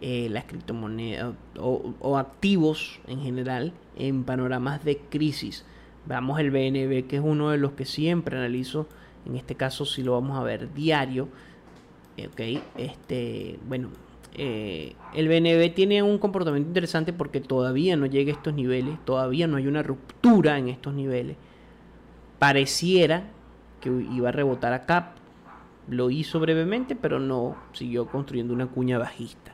eh, 0.00 0.28
las 0.30 0.44
criptomonedas 0.44 1.34
o, 1.58 2.18
activos 2.18 3.00
en 3.06 3.20
general 3.20 3.72
en 3.96 4.24
panoramas 4.24 4.84
de 4.84 4.98
crisis. 4.98 5.64
Veamos 6.06 6.40
el 6.40 6.50
BNB, 6.50 7.06
que 7.06 7.16
es 7.16 7.22
uno 7.24 7.50
de 7.50 7.58
los 7.58 7.72
que 7.72 7.84
siempre 7.84 8.36
analizo. 8.36 8.88
En 9.24 9.36
este 9.36 9.54
caso, 9.54 9.84
si 9.84 10.02
lo 10.02 10.12
vamos 10.12 10.38
a 10.38 10.42
ver 10.42 10.72
diario. 10.74 11.28
Eh, 12.16 12.26
ok, 12.26 12.62
este, 12.76 13.58
bueno, 13.66 13.88
eh, 14.34 14.94
el 15.14 15.28
BNB 15.28 15.74
tiene 15.74 16.02
un 16.02 16.18
comportamiento 16.18 16.68
interesante 16.68 17.12
porque 17.12 17.40
todavía 17.40 17.96
no 17.96 18.06
llega 18.06 18.32
a 18.32 18.36
estos 18.36 18.54
niveles, 18.54 18.98
todavía 19.04 19.46
no 19.46 19.56
hay 19.56 19.66
una 19.66 19.82
ruptura 19.82 20.58
en 20.58 20.68
estos 20.68 20.94
niveles. 20.94 21.36
Pareciera 22.38 23.24
que 23.80 23.90
iba 23.90 24.30
a 24.30 24.32
rebotar 24.32 24.72
acá, 24.72 25.14
lo 25.88 26.10
hizo 26.10 26.40
brevemente, 26.40 26.96
pero 26.96 27.18
no 27.18 27.56
siguió 27.72 28.06
construyendo 28.06 28.54
una 28.54 28.66
cuña 28.66 28.98
bajista. 28.98 29.52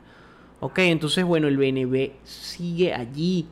Ok, 0.61 0.79
entonces 0.79 1.25
bueno, 1.25 1.47
el 1.47 1.57
BNB 1.57 2.11
sigue 2.23 2.93
allí. 2.93 3.47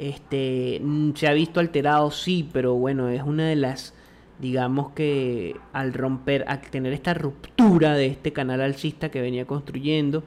Este, 0.00 0.80
mm, 0.82 1.12
se 1.14 1.28
ha 1.28 1.34
visto 1.34 1.60
alterado, 1.60 2.10
sí, 2.10 2.48
pero 2.50 2.74
bueno, 2.74 3.10
es 3.10 3.22
una 3.22 3.46
de 3.46 3.54
las, 3.54 3.92
digamos 4.38 4.92
que 4.92 5.56
al 5.74 5.92
romper, 5.92 6.46
al 6.48 6.62
tener 6.62 6.94
esta 6.94 7.12
ruptura 7.12 7.92
de 7.94 8.06
este 8.06 8.32
canal 8.32 8.62
alcista 8.62 9.10
que 9.10 9.20
venía 9.20 9.44
construyendo, 9.44 10.24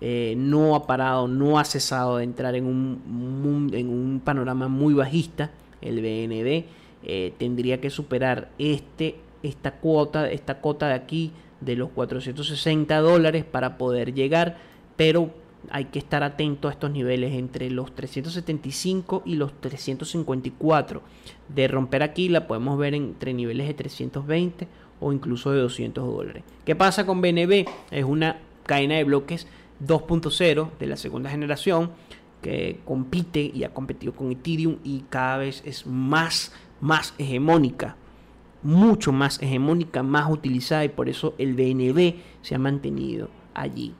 eh, 0.00 0.34
no 0.36 0.74
ha 0.74 0.88
parado, 0.88 1.28
no 1.28 1.60
ha 1.60 1.64
cesado 1.64 2.16
de 2.16 2.24
entrar 2.24 2.56
en 2.56 2.66
un, 2.66 3.70
en 3.72 3.88
un 3.90 4.20
panorama 4.24 4.66
muy 4.66 4.92
bajista. 4.92 5.52
El 5.80 6.00
BNB 6.00 6.64
eh, 7.04 7.32
tendría 7.38 7.80
que 7.80 7.90
superar 7.90 8.50
este 8.58 9.20
esta 9.44 9.72
cuota, 9.76 10.30
esta 10.30 10.60
cota 10.60 10.88
de 10.88 10.94
aquí 10.94 11.32
de 11.60 11.76
los 11.76 11.90
460 11.90 12.98
dólares 12.98 13.44
para 13.44 13.78
poder 13.78 14.14
llegar, 14.14 14.56
pero 14.96 15.30
hay 15.70 15.86
que 15.86 15.98
estar 15.98 16.22
atento 16.22 16.68
a 16.68 16.72
estos 16.72 16.90
niveles 16.90 17.32
entre 17.34 17.70
los 17.70 17.94
375 17.94 19.22
y 19.24 19.36
los 19.36 19.52
354. 19.60 21.02
De 21.48 21.68
romper 21.68 22.02
aquí 22.02 22.28
la 22.28 22.46
podemos 22.46 22.78
ver 22.78 22.94
entre 22.94 23.34
niveles 23.34 23.66
de 23.66 23.74
320 23.74 24.68
o 25.00 25.12
incluso 25.12 25.52
de 25.52 25.60
200 25.60 26.04
dólares. 26.04 26.44
¿Qué 26.64 26.76
pasa 26.76 27.06
con 27.06 27.20
BNB? 27.20 27.66
Es 27.90 28.04
una 28.04 28.40
cadena 28.64 28.96
de 28.96 29.04
bloques 29.04 29.46
2.0 29.84 30.70
de 30.78 30.86
la 30.86 30.96
segunda 30.96 31.30
generación 31.30 31.90
que 32.40 32.80
compite 32.84 33.50
y 33.54 33.64
ha 33.64 33.72
competido 33.72 34.14
con 34.14 34.32
Ethereum 34.32 34.78
y 34.82 35.04
cada 35.08 35.38
vez 35.38 35.62
es 35.64 35.86
más, 35.86 36.52
más 36.80 37.14
hegemónica 37.18 37.96
mucho 38.62 39.12
más 39.12 39.42
hegemónica, 39.42 40.02
más 40.02 40.30
utilizada 40.30 40.84
y 40.84 40.88
por 40.88 41.08
eso 41.08 41.34
el 41.38 41.54
BNB 41.54 42.14
se 42.42 42.54
ha 42.54 42.58
mantenido 42.58 43.28
allí. 43.54 43.94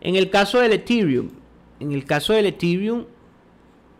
En 0.00 0.16
el 0.16 0.30
caso 0.30 0.60
del 0.60 0.72
Ethereum, 0.72 1.28
en 1.80 1.92
el 1.92 2.04
caso 2.04 2.32
del 2.32 2.46
Ethereum 2.46 3.04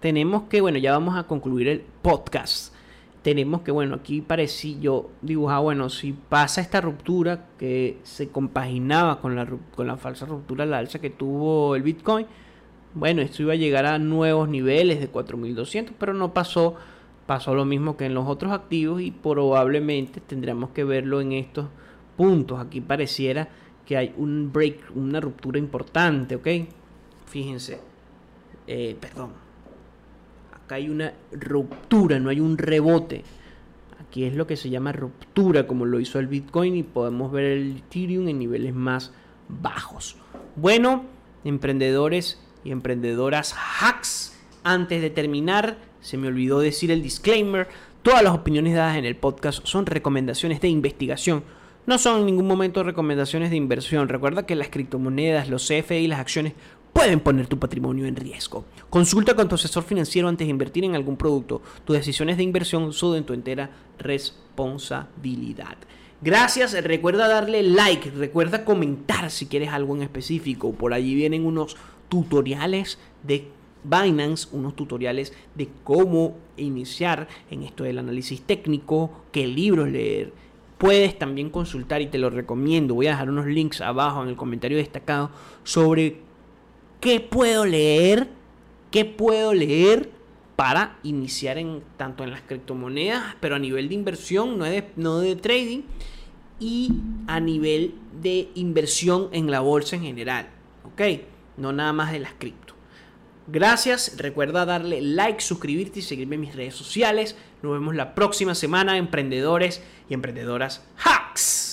tenemos 0.01 0.45
que, 0.45 0.61
bueno, 0.61 0.79
ya 0.79 0.93
vamos 0.93 1.17
a 1.17 1.25
concluir 1.25 1.69
el 1.69 1.81
podcast. 2.03 2.75
Tenemos 3.23 3.63
que, 3.63 3.73
bueno, 3.73 3.97
aquí 3.97 4.21
parecía 4.21 4.79
yo 4.79 5.11
dibujaba, 5.23 5.61
bueno, 5.61 5.91
si 5.91 6.13
pasa 6.13 6.61
esta 6.61 6.81
ruptura 6.81 7.47
que 7.59 7.99
se 8.05 8.29
compaginaba 8.29 9.21
con 9.21 9.35
la, 9.35 9.47
con 9.75 9.87
la 9.87 9.97
falsa 9.97 10.25
ruptura 10.25 10.65
la 10.67 10.79
alza 10.79 11.01
que 11.01 11.11
tuvo 11.11 11.75
el 11.75 11.83
Bitcoin, 11.83 12.27
bueno, 12.95 13.21
esto 13.21 13.43
iba 13.43 13.53
a 13.53 13.57
llegar 13.57 13.87
a 13.87 13.99
nuevos 13.99 14.49
niveles 14.49 15.01
de 15.01 15.09
4200, 15.09 15.95
pero 15.99 16.15
no 16.15 16.33
pasó 16.33 16.77
Pasó 17.29 17.55
lo 17.55 17.67
mismo 17.67 17.99
que 17.99 18.07
en 18.07 18.15
los 18.15 18.27
otros 18.27 18.53
activos 18.53 19.03
y 19.03 19.11
probablemente 19.11 20.19
tendríamos 20.19 20.71
que 20.71 20.83
verlo 20.83 21.21
en 21.21 21.33
estos 21.33 21.67
puntos. 22.17 22.59
Aquí 22.59 22.81
pareciera 22.81 23.51
que 23.89 23.97
hay 23.97 24.13
un 24.19 24.53
break, 24.53 24.95
una 24.95 25.19
ruptura 25.19 25.59
importante, 25.59 26.37
¿ok? 26.37 26.47
Fíjense. 27.25 27.81
Eh, 28.67 28.95
perdón. 29.01 29.31
Acá 30.53 30.75
hay 30.75 30.91
una 30.91 31.15
ruptura, 31.33 32.19
no 32.19 32.29
hay 32.29 32.39
un 32.39 32.59
rebote. 32.59 33.25
Aquí 33.99 34.25
es 34.25 34.37
lo 34.37 34.47
que 34.47 34.59
se 34.59 34.69
llama 34.69 34.93
ruptura, 34.93 35.67
como 35.67 35.87
lo 35.87 36.01
hizo 36.01 36.19
el 36.19 36.27
Bitcoin, 36.27 36.77
y 36.77 36.83
podemos 36.83 37.33
ver 37.33 37.47
el 37.47 37.79
Ethereum 37.79 38.29
en 38.29 38.39
niveles 38.39 38.75
más 38.75 39.15
bajos. 39.49 40.19
Bueno, 40.57 41.07
emprendedores 41.45 42.43
y 42.65 42.73
emprendedoras 42.73 43.55
hacks, 43.81 44.39
antes 44.65 45.01
de 45.01 45.09
terminar, 45.09 45.79
se 46.03 46.19
me 46.19 46.29
olvidó 46.29 46.61
decir 46.61 46.91
el 46.91 47.03
disclaimer. 47.03 47.69
Todas 48.03 48.23
las 48.23 48.35
opiniones 48.35 48.75
dadas 48.75 48.99
en 48.99 49.07
el 49.07 49.17
podcast 49.17 49.65
son 49.65 49.87
recomendaciones 49.87 50.61
de 50.61 50.69
investigación. 50.69 51.43
No 51.89 51.97
son 51.97 52.21
en 52.21 52.27
ningún 52.27 52.47
momento 52.47 52.83
recomendaciones 52.83 53.49
de 53.49 53.57
inversión. 53.57 54.11
Recuerda 54.11 54.45
que 54.45 54.55
las 54.55 54.69
criptomonedas, 54.69 55.49
los 55.49 55.67
CFE 55.67 56.03
y 56.03 56.07
las 56.07 56.21
acciones 56.21 56.53
pueden 56.93 57.19
poner 57.19 57.47
tu 57.47 57.59
patrimonio 57.59 58.05
en 58.05 58.15
riesgo. 58.15 58.67
Consulta 58.91 59.35
con 59.35 59.49
tu 59.49 59.55
asesor 59.55 59.85
financiero 59.85 60.29
antes 60.29 60.47
de 60.47 60.51
invertir 60.51 60.85
en 60.85 60.95
algún 60.95 61.17
producto. 61.17 61.63
Tus 61.87 61.97
decisiones 61.97 62.37
de 62.37 62.43
inversión 62.43 62.93
son 62.93 63.15
de 63.15 63.23
tu 63.23 63.33
entera 63.33 63.71
responsabilidad. 63.99 65.79
Gracias, 66.21 66.75
recuerda 66.85 67.27
darle 67.27 67.63
like, 67.63 68.11
recuerda 68.11 68.67
comentar 68.67 69.31
si 69.31 69.47
quieres 69.47 69.71
algo 69.71 69.97
en 69.97 70.03
específico. 70.03 70.75
Por 70.75 70.93
allí 70.93 71.15
vienen 71.15 71.47
unos 71.47 71.79
tutoriales 72.11 72.99
de 73.23 73.49
Binance 73.83 74.49
unos 74.53 74.77
tutoriales 74.77 75.33
de 75.55 75.69
cómo 75.85 76.37
iniciar 76.59 77.29
en 77.51 77.63
esto 77.63 77.85
del 77.85 77.99
análisis 77.99 78.43
técnico, 78.43 79.25
qué 79.33 79.47
libros 79.47 79.89
leer. 79.89 80.33
Puedes 80.79 81.19
también 81.19 81.51
consultar 81.51 82.01
y 82.01 82.07
te 82.07 82.19
lo 82.19 82.31
recomiendo. 82.31 82.95
Voy 82.95 83.09
a 83.09 83.11
dejar 83.11 83.29
unos 83.29 83.47
links 83.47 83.81
abajo 83.81 84.23
en 84.23 84.29
el 84.29 84.37
comentario 84.37 84.79
destacado 84.79 85.31
sobre 85.65 86.19
qué 87.01 87.21
puedo 87.21 87.67
leer, 87.67 88.29
qué 88.91 89.05
puedo 89.05 89.55
leer 89.55 90.11
para 90.55 90.99
iniciar 91.03 91.59
en 91.59 91.83
tanto 91.97 92.25
en 92.25 92.31
las 92.31 92.43
criptomonedas, 92.43 93.37
pero 93.41 93.57
a 93.57 93.59
nivel 93.59 93.89
de 93.89 93.95
inversión, 93.95 94.59
no 94.59 94.65
de, 94.65 94.91
no 94.97 95.19
de 95.19 95.37
trading, 95.37 95.83
y 96.61 96.91
a 97.29 97.39
nivel 97.39 97.95
de 98.21 98.49
inversión 98.55 99.29
en 99.33 99.51
la 99.51 99.61
bolsa 99.61 99.97
en 99.97 100.03
general. 100.03 100.49
¿Ok? 100.85 101.03
No 101.57 101.73
nada 101.73 101.93
más 101.93 102.13
de 102.13 102.19
las 102.19 102.33
cripto. 102.35 102.68
Gracias, 103.51 104.19
recuerda 104.19 104.67
darle 104.67 105.01
like, 105.01 105.41
suscribirte 105.41 106.01
y 106.01 106.03
seguirme 106.03 106.35
en 106.35 106.43
mis 106.43 106.55
redes 106.55 106.75
sociales. 106.75 107.35
Nos 107.63 107.73
vemos 107.73 107.95
la 107.95 108.15
próxima 108.15 108.55
semana, 108.55 108.99
emprendedores 108.99 109.81
y 110.11 110.13
emprendedoras 110.15 110.83
hacks. 110.99 111.69